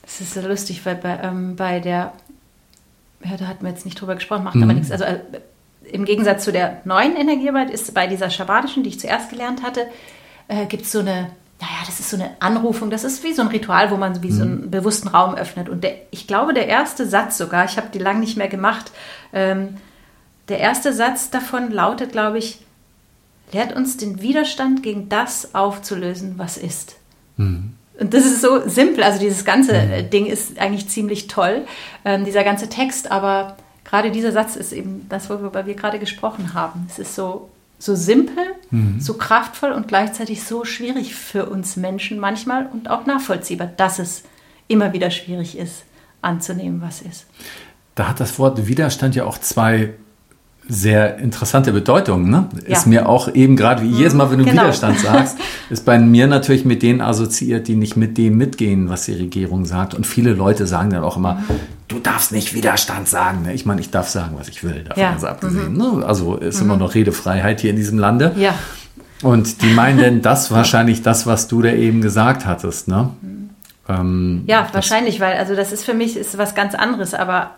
[0.05, 2.13] Es ist so lustig, weil bei, ähm, bei der,
[3.23, 4.63] ja, da hatten wir jetzt nicht drüber gesprochen, macht mhm.
[4.63, 4.91] aber nichts.
[4.91, 5.19] Also äh,
[5.91, 9.87] im Gegensatz zu der neuen Energiearbeit ist bei dieser schabbadischen, die ich zuerst gelernt hatte,
[10.47, 13.41] äh, gibt es so eine, naja, das ist so eine Anrufung, das ist wie so
[13.41, 14.35] ein Ritual, wo man wie mhm.
[14.35, 15.69] so einen bewussten Raum öffnet.
[15.69, 18.91] Und der, ich glaube, der erste Satz sogar, ich habe die lang nicht mehr gemacht,
[19.33, 19.77] ähm,
[20.49, 22.59] der erste Satz davon lautet, glaube ich,
[23.51, 26.97] lehrt uns den Widerstand gegen das aufzulösen, was ist.
[27.37, 27.76] Mhm.
[27.99, 30.09] Und das ist so simpel, also dieses ganze mhm.
[30.09, 31.65] Ding ist eigentlich ziemlich toll,
[32.05, 36.53] ähm, dieser ganze Text, aber gerade dieser Satz ist eben das, worüber wir gerade gesprochen
[36.53, 36.87] haben.
[36.89, 38.99] Es ist so, so simpel, mhm.
[38.99, 44.23] so kraftvoll und gleichzeitig so schwierig für uns Menschen manchmal und auch nachvollziehbar, dass es
[44.67, 45.83] immer wieder schwierig ist,
[46.21, 47.25] anzunehmen, was ist.
[47.95, 49.93] Da hat das Wort Widerstand ja auch zwei
[50.69, 52.29] sehr interessante Bedeutung.
[52.29, 52.47] Ne?
[52.67, 52.77] Ja.
[52.77, 54.63] Ist mir auch eben gerade wie jedes Mal, wenn du genau.
[54.63, 55.37] Widerstand sagst,
[55.69, 59.65] ist bei mir natürlich mit denen assoziiert, die nicht mit dem mitgehen, was die Regierung
[59.65, 59.93] sagt.
[59.93, 61.43] Und viele Leute sagen dann auch immer,
[61.87, 63.43] du darfst nicht Widerstand sagen.
[63.43, 63.53] Ne?
[63.53, 65.15] Ich meine, ich darf sagen, was ich will, davon ja.
[65.15, 65.73] abgesehen.
[65.73, 65.77] Mhm.
[65.99, 66.05] Ne?
[66.05, 66.65] Also ist mhm.
[66.65, 68.33] immer noch Redefreiheit hier in diesem Lande.
[68.35, 68.53] Ja.
[69.23, 73.09] Und die meinen denn das wahrscheinlich das, was du da eben gesagt hattest, ne?
[73.89, 77.51] Ähm, ja, wahrscheinlich, weil also das ist für mich ist was ganz anderes, aber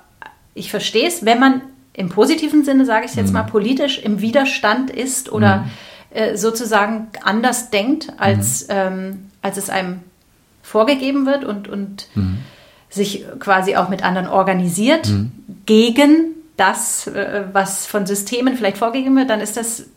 [0.53, 1.62] ich verstehe es, wenn man
[2.00, 3.34] im positiven Sinne, sage ich jetzt mhm.
[3.34, 5.70] mal, politisch im Widerstand ist oder mhm.
[6.12, 8.74] äh, sozusagen anders denkt, als, mhm.
[8.74, 10.00] ähm, als es einem
[10.64, 12.08] vorgegeben wird und, und
[12.89, 15.12] sich quasi auch mit anderen organisiert
[15.66, 19.88] gegen das, äh, was von Systemen vielleicht vorgegeben wird, dann ist das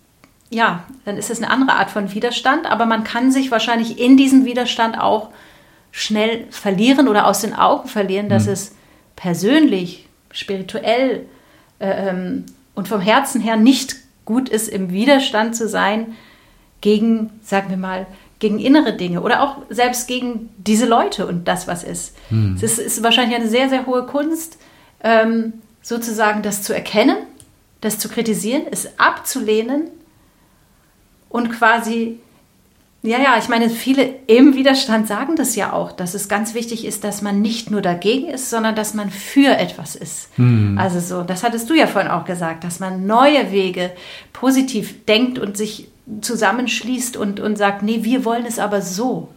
[0.51, 4.19] ja, dann ist es eine andere Art von Widerstand, aber man kann sich wahrscheinlich in
[4.19, 5.31] diesem Widerstand auch
[5.93, 8.53] schnell verlieren oder aus den Augen verlieren, dass mhm.
[8.53, 8.75] es
[9.17, 11.27] persönlich, spirituell,
[11.83, 16.15] ähm, und vom Herzen her nicht gut ist, im Widerstand zu sein
[16.81, 18.07] gegen, sagen wir mal,
[18.39, 22.17] gegen innere Dinge oder auch selbst gegen diese Leute und das, was ist.
[22.29, 22.55] Hm.
[22.57, 24.59] Es ist, ist, wahrscheinlich eine sehr, sehr hohe Kunst,
[25.05, 27.17] ähm, sozusagen das zu erkennen,
[27.81, 29.89] das zu kritisieren, es abzulehnen
[31.29, 32.19] und quasi
[33.05, 36.85] ja, ja, ich meine, viele im Widerstand sagen das ja auch, dass es ganz wichtig
[36.85, 40.29] ist, dass man nicht nur dagegen ist, sondern dass man für etwas ist.
[40.37, 40.79] Hm.
[40.79, 43.91] Also so, das hattest du ja vorhin auch gesagt, dass man neue Wege
[44.33, 45.89] positiv denkt und sich
[46.21, 49.29] zusammenschließt und, und sagt, nee, wir wollen es aber so.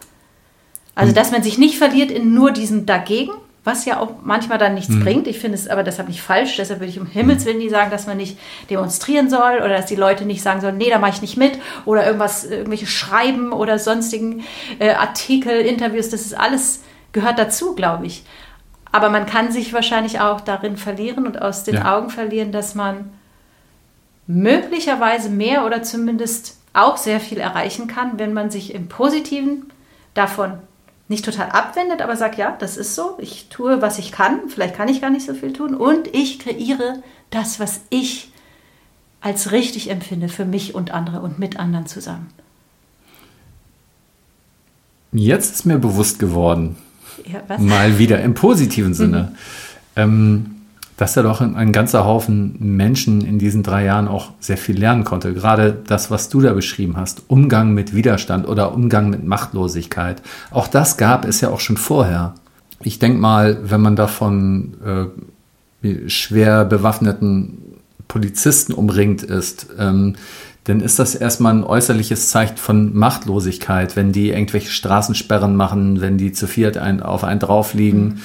[0.93, 1.15] Also, hm.
[1.15, 3.31] dass man sich nicht verliert in nur diesem Dagegen,
[3.65, 5.03] was ja auch manchmal dann nichts mhm.
[5.03, 5.27] bringt.
[5.27, 6.55] Ich finde es aber deshalb nicht falsch.
[6.55, 8.37] Deshalb würde ich um Himmels Willen nie sagen, dass man nicht
[8.69, 11.59] demonstrieren soll oder dass die Leute nicht sagen sollen, nee, da mache ich nicht mit
[11.83, 14.43] oder irgendwas, irgendwelche Schreiben oder sonstigen
[14.77, 16.09] äh, Artikel, Interviews.
[16.09, 18.23] Das ist alles, gehört dazu, glaube ich.
[18.91, 21.97] Aber man kann sich wahrscheinlich auch darin verlieren und aus den ja.
[21.97, 23.11] Augen verlieren, dass man
[24.27, 29.71] möglicherweise mehr oder zumindest auch sehr viel erreichen kann, wenn man sich im Positiven
[30.13, 30.59] davon
[31.07, 34.75] nicht total abwendet, aber sagt, ja, das ist so, ich tue, was ich kann, vielleicht
[34.75, 38.31] kann ich gar nicht so viel tun und ich kreiere das, was ich
[39.21, 42.29] als richtig empfinde für mich und andere und mit anderen zusammen.
[45.11, 46.75] Jetzt ist mir bewusst geworden,
[47.25, 49.35] ja, mal wieder im positiven Sinne, mhm.
[49.95, 50.54] ähm,
[50.97, 55.03] dass da doch ein, ganzer Haufen Menschen in diesen drei Jahren auch sehr viel lernen
[55.03, 55.33] konnte.
[55.33, 60.21] Gerade das, was du da beschrieben hast, Umgang mit Widerstand oder Umgang mit Machtlosigkeit.
[60.51, 62.35] Auch das gab es ja auch schon vorher.
[62.81, 65.11] Ich denke mal, wenn man davon
[65.83, 67.57] äh, schwer bewaffneten
[68.07, 70.15] Polizisten umringt ist, ähm,
[70.65, 76.17] dann ist das erstmal ein äußerliches Zeichen von Machtlosigkeit, wenn die irgendwelche Straßensperren machen, wenn
[76.17, 78.15] die zu viert ein, auf einen draufliegen, mhm.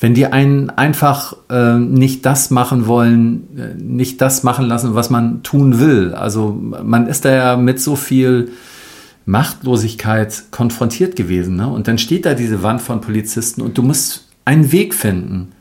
[0.00, 5.08] wenn die einen einfach äh, nicht das machen wollen, äh, nicht das machen lassen, was
[5.08, 6.14] man tun will.
[6.14, 8.50] Also man ist da ja mit so viel
[9.24, 11.54] Machtlosigkeit konfrontiert gewesen.
[11.54, 11.68] Ne?
[11.68, 15.52] Und dann steht da diese Wand von Polizisten und du musst einen Weg finden.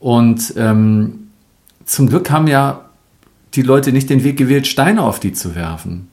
[0.00, 1.28] Und ähm,
[1.84, 2.87] zum Glück haben ja
[3.54, 6.08] die Leute nicht den Weg gewählt, Steine auf die zu werfen.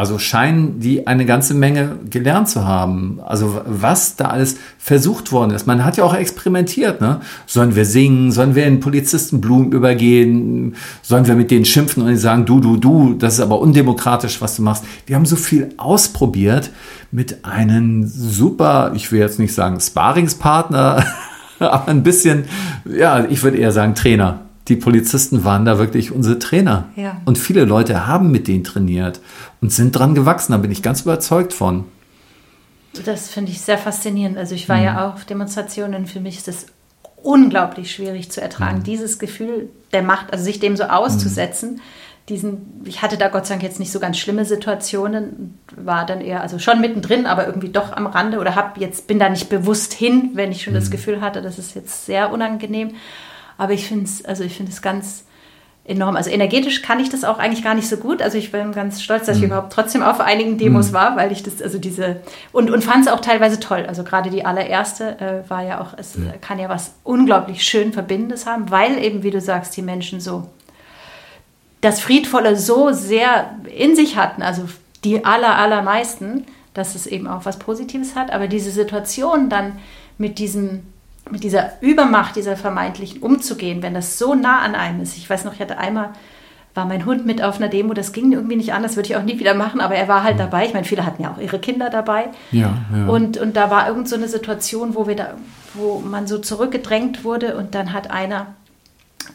[0.00, 3.20] Also scheinen die eine ganze Menge gelernt zu haben.
[3.26, 5.66] Also was da alles versucht worden ist.
[5.66, 7.02] Man hat ja auch experimentiert.
[7.02, 7.20] Ne?
[7.44, 8.32] Sollen wir singen?
[8.32, 10.74] Sollen wir in Polizistenblumen übergehen?
[11.02, 14.56] Sollen wir mit denen schimpfen und sagen, du, du, du, das ist aber undemokratisch, was
[14.56, 14.84] du machst.
[15.08, 16.70] Die haben so viel ausprobiert
[17.10, 21.04] mit einem super, ich will jetzt nicht sagen Sparingspartner,
[21.58, 22.44] aber ein bisschen,
[22.86, 26.88] ja, ich würde eher sagen Trainer die Polizisten waren da wirklich unsere Trainer.
[26.94, 27.20] Ja.
[27.24, 29.20] Und viele Leute haben mit denen trainiert
[29.60, 30.52] und sind dran gewachsen.
[30.52, 31.84] Da bin ich ganz überzeugt von.
[33.04, 34.38] Das finde ich sehr faszinierend.
[34.38, 34.84] Also ich war mhm.
[34.84, 36.06] ja auch auf Demonstrationen.
[36.06, 36.66] Für mich ist es
[37.22, 38.84] unglaublich schwierig zu ertragen, mhm.
[38.84, 41.74] dieses Gefühl der Macht, also sich dem so auszusetzen.
[41.74, 41.80] Mhm.
[42.28, 46.20] Diesen, ich hatte da Gott sei Dank jetzt nicht so ganz schlimme Situationen, war dann
[46.20, 49.48] eher, also schon mittendrin, aber irgendwie doch am Rande oder hab jetzt, bin da nicht
[49.48, 50.92] bewusst hin, wenn ich schon das mhm.
[50.92, 52.92] Gefühl hatte, das ist jetzt sehr unangenehm.
[53.60, 55.24] Aber ich finde es, also ich finde es ganz
[55.84, 56.16] enorm.
[56.16, 58.22] Also energetisch kann ich das auch eigentlich gar nicht so gut.
[58.22, 59.48] Also ich bin ganz stolz, dass ich mhm.
[59.48, 60.94] überhaupt trotzdem auf einigen Demos mhm.
[60.94, 63.84] war, weil ich das, also diese, und, und fand es auch teilweise toll.
[63.86, 66.32] Also gerade die allererste äh, war ja auch, es mhm.
[66.40, 70.48] kann ja was unglaublich schön Verbindendes haben, weil eben, wie du sagst, die Menschen so
[71.82, 74.62] das Friedvolle so sehr in sich hatten, also
[75.04, 78.32] die aller, allermeisten, dass es eben auch was Positives hat.
[78.32, 79.78] Aber diese Situation dann
[80.16, 80.84] mit diesem
[81.30, 85.16] mit dieser Übermacht, dieser vermeintlichen umzugehen, wenn das so nah an einem ist.
[85.16, 86.10] Ich weiß noch, ich hatte einmal,
[86.74, 89.22] war mein Hund mit auf einer Demo, das ging irgendwie nicht anders, würde ich auch
[89.22, 90.66] nie wieder machen, aber er war halt dabei.
[90.66, 92.28] Ich meine, viele hatten ja auch ihre Kinder dabei.
[92.52, 93.06] Ja, ja.
[93.06, 95.34] Und, und da war irgend so eine Situation, wo wir da,
[95.74, 98.54] wo man so zurückgedrängt wurde und dann hat einer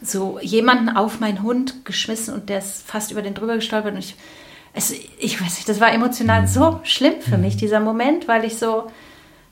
[0.02, 4.00] so jemanden auf meinen Hund geschmissen und der ist fast über den drüber gestolpert und
[4.00, 4.16] ich,
[4.74, 6.48] es, ich weiß nicht, das war emotional mhm.
[6.48, 8.88] so schlimm für mich, dieser Moment, weil ich so,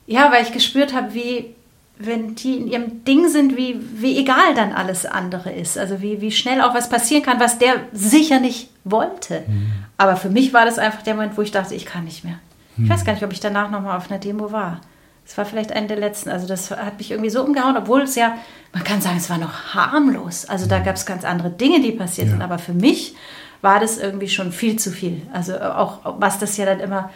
[0.06, 1.53] ja, weil ich gespürt habe, wie,
[1.96, 5.78] wenn die in ihrem Ding sind, wie, wie egal dann alles andere ist.
[5.78, 9.44] Also wie, wie schnell auch was passieren kann, was der sicher nicht wollte.
[9.46, 9.72] Mhm.
[9.96, 12.38] Aber für mich war das einfach der Moment, wo ich dachte, ich kann nicht mehr.
[12.76, 12.84] Mhm.
[12.84, 14.80] Ich weiß gar nicht, ob ich danach nochmal auf einer Demo war.
[15.26, 16.30] Es war vielleicht eine der letzten.
[16.30, 18.36] Also das hat mich irgendwie so umgehauen, obwohl es ja,
[18.72, 20.46] man kann sagen, es war noch harmlos.
[20.46, 20.84] Also da mhm.
[20.84, 22.32] gab es ganz andere Dinge, die passiert ja.
[22.32, 22.42] sind.
[22.42, 23.14] Aber für mich
[23.62, 25.22] war das irgendwie schon viel zu viel.
[25.32, 27.10] Also auch, was das ja dann immer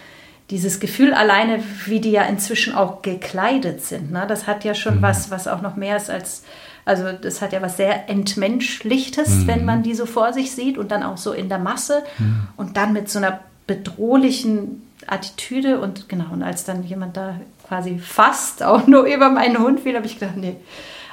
[0.51, 4.25] dieses Gefühl alleine, wie die ja inzwischen auch gekleidet sind, ne?
[4.27, 5.03] das hat ja schon mhm.
[5.03, 6.43] was, was auch noch mehr ist als,
[6.85, 9.47] also das hat ja was sehr Entmenschlichtes, mhm.
[9.47, 12.49] wenn man die so vor sich sieht und dann auch so in der Masse mhm.
[12.57, 17.99] und dann mit so einer bedrohlichen Attitüde und genau, und als dann jemand da quasi
[17.99, 20.57] fast auch nur über meinen Hund fiel, habe ich gedacht, nee,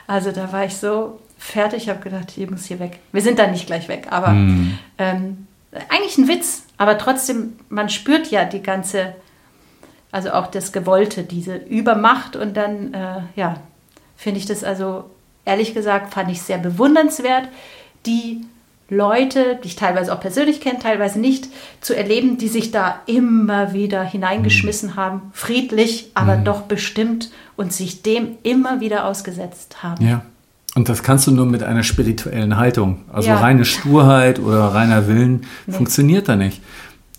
[0.07, 2.99] also da war ich so fertig, ich habe gedacht, ich muss hier weg.
[3.11, 4.77] Wir sind da nicht gleich weg, aber mhm.
[4.97, 5.47] ähm,
[5.89, 9.13] eigentlich ein Witz, aber trotzdem, man spürt ja die ganze
[10.15, 12.37] also auch das Gewollte, diese Übermacht.
[12.37, 13.57] Und dann, äh, ja,
[14.15, 15.09] finde ich das also,
[15.43, 17.49] ehrlich gesagt, fand ich sehr bewundernswert,
[18.05, 18.45] die
[18.87, 21.49] Leute, die ich teilweise auch persönlich kenne, teilweise nicht,
[21.81, 24.95] zu erleben, die sich da immer wieder hineingeschmissen mhm.
[24.95, 26.45] haben, friedlich, aber mhm.
[26.45, 30.05] doch bestimmt und sich dem immer wieder ausgesetzt haben.
[30.05, 30.21] Ja.
[30.75, 33.01] Und das kannst du nur mit einer spirituellen Haltung.
[33.11, 33.37] Also ja.
[33.37, 35.73] reine Sturheit oder reiner Willen nee.
[35.73, 36.61] funktioniert da nicht.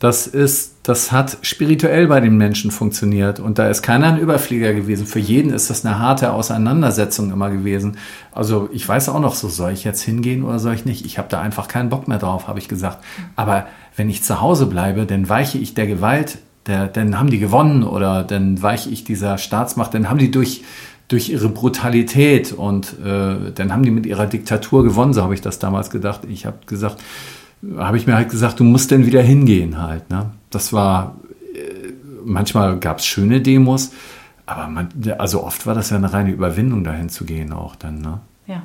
[0.06, 4.72] Das ist, das hat spirituell bei den Menschen funktioniert und da ist keiner ein Überflieger
[4.72, 5.04] gewesen.
[5.04, 7.96] Für jeden ist das eine harte Auseinandersetzung immer gewesen.
[8.30, 11.04] Also ich weiß auch noch so, soll ich jetzt hingehen oder soll ich nicht?
[11.04, 12.98] Ich habe da einfach keinen Bock mehr drauf, habe ich gesagt.
[13.34, 16.38] Aber wenn ich zu Hause bleibe, dann weiche ich der Gewalt,
[16.68, 20.62] der, dann haben die gewonnen oder dann weiche ich dieser Staatsmacht, dann haben die durch
[21.08, 25.40] durch ihre Brutalität und äh, dann haben die mit ihrer Diktatur gewonnen, so habe ich
[25.40, 26.20] das damals gedacht.
[26.28, 27.00] Ich habe gesagt,
[27.78, 30.10] habe ich mir halt gesagt, du musst denn wieder hingehen halt.
[30.10, 30.30] Ne?
[30.50, 31.16] Das war,
[31.54, 31.92] äh,
[32.24, 33.92] manchmal gab es schöne Demos,
[34.46, 34.88] aber man,
[35.18, 38.00] also oft war das ja eine reine Überwindung, dahin zu gehen auch dann.
[38.00, 38.20] Ne?
[38.46, 38.62] Ja.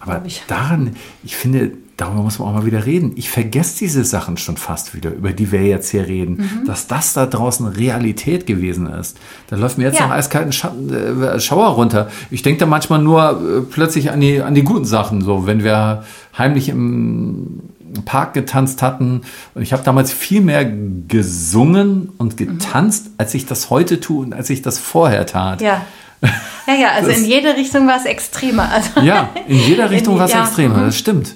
[0.00, 0.42] Aber ich.
[0.48, 3.12] daran, ich finde, darüber muss man auch mal wieder reden.
[3.16, 6.66] Ich vergesse diese Sachen schon fast wieder, über die wir jetzt hier reden, mhm.
[6.66, 9.18] dass das da draußen Realität gewesen ist.
[9.48, 10.06] Da läuft mir jetzt ja.
[10.06, 12.10] noch eiskalten Scha äh, Schauer runter.
[12.30, 15.62] Ich denke da manchmal nur äh, plötzlich an die, an die guten Sachen, so wenn
[15.62, 16.04] wir
[16.36, 17.60] heimlich im
[18.02, 19.22] Park getanzt hatten.
[19.54, 22.58] Und ich habe damals viel mehr gesungen und mhm.
[22.58, 23.14] getanzt, mhm.
[23.18, 25.60] als ich das heute tue und als ich das vorher tat.
[25.60, 25.84] Ja.
[26.66, 28.70] Ja, ja, also das, in jede Richtung war es extremer.
[28.70, 30.44] Also ja, in jeder Richtung war es ja.
[30.44, 30.86] extremer, mhm.
[30.86, 31.34] das stimmt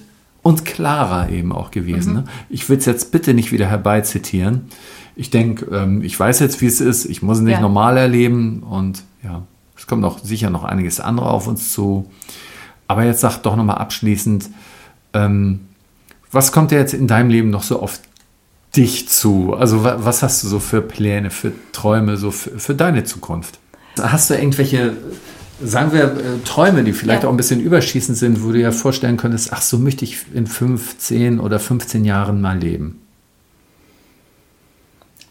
[0.48, 2.10] und klarer eben auch gewesen.
[2.10, 2.18] Mhm.
[2.20, 2.24] Ne?
[2.48, 4.68] Ich will es jetzt bitte nicht wieder herbeizitieren.
[5.14, 7.04] Ich denke, ähm, ich weiß jetzt, wie es ist.
[7.04, 7.60] Ich muss es nicht ja.
[7.60, 9.42] normal erleben und ja,
[9.76, 12.10] es kommt auch sicher noch einiges andere auf uns zu.
[12.86, 14.48] Aber jetzt sag doch nochmal abschließend,
[15.12, 15.67] ähm,
[16.30, 18.00] was kommt jetzt in deinem Leben noch so auf
[18.76, 19.54] dich zu?
[19.54, 23.58] Also was hast du so für Pläne, für Träume, so für, für deine Zukunft?
[23.98, 24.96] Hast du irgendwelche
[25.62, 27.28] sagen wir, äh, Träume, die vielleicht ja.
[27.28, 30.46] auch ein bisschen überschießend sind, wo du dir vorstellen könntest, ach, so möchte ich in
[30.46, 33.00] 15 oder 15 Jahren mal leben?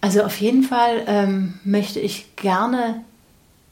[0.01, 3.01] Also auf jeden Fall ähm, möchte ich gerne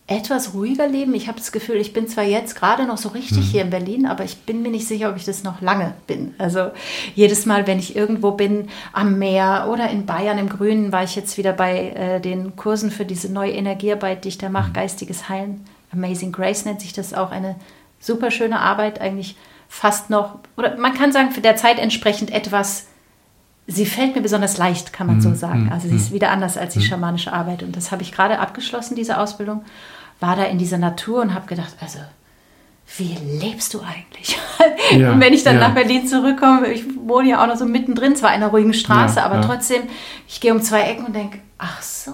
[0.07, 1.15] etwas ruhiger leben.
[1.15, 3.51] Ich habe das Gefühl, ich bin zwar jetzt gerade noch so richtig mhm.
[3.51, 6.35] hier in Berlin, aber ich bin mir nicht sicher, ob ich das noch lange bin.
[6.37, 6.71] Also
[7.15, 11.15] jedes Mal, wenn ich irgendwo bin, am Meer oder in Bayern im Grünen, war ich
[11.15, 14.73] jetzt wieder bei äh, den Kursen für diese neue Energiearbeit, die ich da mache, mhm.
[14.73, 17.55] geistiges Heilen Amazing Grace nennt sich das auch eine
[17.99, 19.35] super schöne Arbeit, eigentlich
[19.67, 22.87] fast noch, oder man kann sagen, für der Zeit entsprechend etwas,
[23.67, 25.63] sie fällt mir besonders leicht, kann man so mhm, sagen.
[25.65, 26.15] Mhm, also sie ist mhm.
[26.15, 27.63] wieder anders als die schamanische Arbeit.
[27.63, 29.63] Und das habe ich gerade abgeschlossen, diese Ausbildung,
[30.19, 31.99] war da in dieser Natur und habe gedacht, also
[32.97, 34.37] wie lebst du eigentlich?
[34.91, 35.67] Ja, und wenn ich dann ja.
[35.67, 39.17] nach Berlin zurückkomme, ich wohne ja auch noch so mittendrin, zwar in einer ruhigen Straße,
[39.17, 39.83] ja, aber trotzdem,
[40.27, 42.11] ich gehe um zwei Ecken und denke, ach so,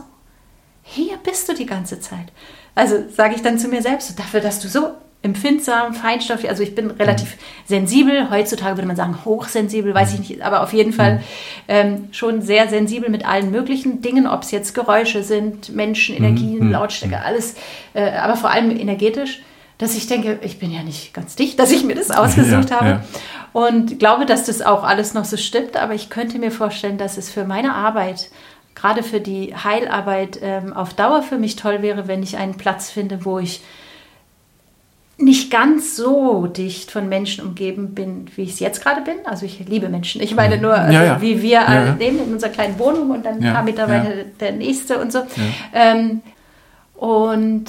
[0.81, 2.31] hier bist du die ganze Zeit.
[2.73, 4.91] Also sage ich dann zu mir selbst, dafür, dass du so
[5.23, 7.39] empfindsam, feinstofflich, also ich bin relativ mhm.
[7.65, 10.25] sensibel, heutzutage würde man sagen hochsensibel, weiß ich mhm.
[10.27, 11.21] nicht, aber auf jeden Fall mhm.
[11.67, 16.65] ähm, schon sehr sensibel mit allen möglichen Dingen, ob es jetzt Geräusche sind, Menschen, Energien,
[16.65, 16.71] mhm.
[16.71, 17.55] Lautstärke, alles,
[17.93, 19.43] äh, aber vor allem energetisch,
[19.77, 22.79] dass ich denke, ich bin ja nicht ganz dicht, dass ich mir das ausgesucht ja,
[22.79, 23.01] habe ja.
[23.53, 27.17] und glaube, dass das auch alles noch so stimmt, aber ich könnte mir vorstellen, dass
[27.17, 28.31] es für meine Arbeit
[28.73, 32.89] gerade für die Heilarbeit ähm, auf Dauer für mich toll wäre, wenn ich einen Platz
[32.89, 33.61] finde, wo ich
[35.21, 39.15] nicht ganz so dicht von Menschen umgeben bin, wie ich es jetzt gerade bin.
[39.25, 40.21] Also ich liebe Menschen.
[40.21, 41.21] Ich meine nur, also ja, ja.
[41.21, 44.51] wie wir ja, leben in unserer kleinen Wohnung und dann ein paar Meter weiter der
[44.53, 45.23] nächste und so.
[45.73, 46.21] Ähm,
[46.95, 47.65] und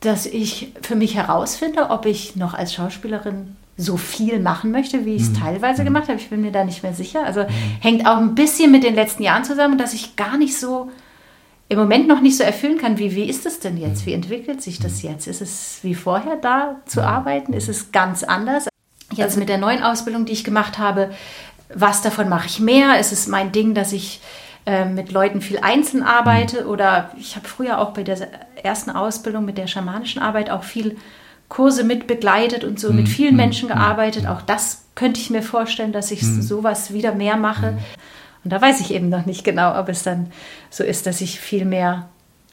[0.00, 5.16] dass ich für mich herausfinde, ob ich noch als Schauspielerin so viel machen möchte, wie
[5.16, 5.40] ich es mhm.
[5.40, 5.86] teilweise mhm.
[5.86, 6.18] gemacht habe.
[6.18, 7.24] Ich bin mir da nicht mehr sicher.
[7.24, 7.48] Also mhm.
[7.80, 10.90] hängt auch ein bisschen mit den letzten Jahren zusammen, dass ich gar nicht so
[11.68, 14.06] im Moment noch nicht so erfüllen kann, wie, wie ist es denn jetzt?
[14.06, 14.22] Wie mhm.
[14.22, 15.10] entwickelt sich das mhm.
[15.10, 15.26] jetzt?
[15.26, 17.52] Ist es wie vorher da zu arbeiten?
[17.52, 18.68] Ist es ganz anders?
[19.12, 21.10] Jetzt mit der neuen Ausbildung, die ich gemacht habe,
[21.74, 22.98] was davon mache ich mehr?
[22.98, 24.20] Ist es mein Ding, dass ich
[24.66, 26.66] äh, mit Leuten viel einzeln arbeite?
[26.66, 28.28] Oder ich habe früher auch bei der
[28.62, 30.96] ersten Ausbildung mit der schamanischen Arbeit auch viel
[31.48, 32.96] Kurse mit begleitet und so mhm.
[32.96, 33.38] mit vielen mhm.
[33.38, 34.24] Menschen gearbeitet.
[34.24, 34.28] Mhm.
[34.28, 36.42] Auch das könnte ich mir vorstellen, dass ich mhm.
[36.42, 37.78] sowas wieder mehr mache.
[38.46, 38.46] Mhm.
[38.46, 40.30] Und da weiß ich eben noch nicht genau, ob es dann
[40.70, 42.08] so ist, dass ich viel mehr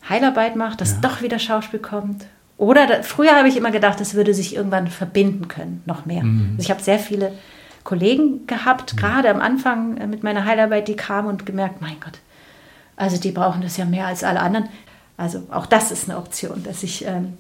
[0.07, 0.97] Heilarbeit mache, dass ja.
[1.01, 2.25] doch wieder Schauspiel kommt.
[2.57, 6.23] Oder da, früher habe ich immer gedacht, das würde sich irgendwann verbinden können, noch mehr.
[6.23, 6.51] Mhm.
[6.51, 7.33] Also ich habe sehr viele
[7.83, 12.19] Kollegen gehabt, gerade am Anfang äh, mit meiner Heilarbeit, die kamen und gemerkt, mein Gott,
[12.95, 14.69] also die brauchen das ja mehr als alle anderen.
[15.17, 17.33] Also auch das ist eine Option, dass ich ähm,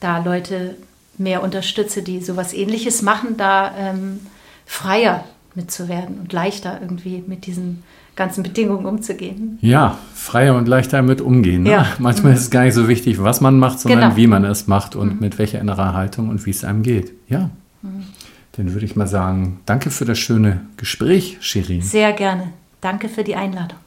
[0.00, 0.76] da Leute
[1.18, 4.26] mehr unterstütze, die sowas ähnliches machen, da ähm,
[4.66, 7.82] freier mitzuwerden und leichter irgendwie mit diesen
[8.16, 9.58] ganzen Bedingungen umzugehen.
[9.60, 11.62] Ja, freier und leichter mit umgehen.
[11.62, 11.70] Ne?
[11.70, 11.86] Ja.
[11.98, 12.36] Manchmal mhm.
[12.36, 14.16] ist es gar nicht so wichtig, was man macht, sondern genau.
[14.16, 15.20] wie man es macht und mhm.
[15.20, 17.12] mit welcher innerer Haltung und wie es einem geht.
[17.28, 17.50] Ja.
[17.82, 18.04] Mhm.
[18.52, 21.80] Dann würde ich mal sagen, danke für das schöne Gespräch, Shirin.
[21.80, 22.52] Sehr gerne.
[22.82, 23.78] Danke für die Einladung.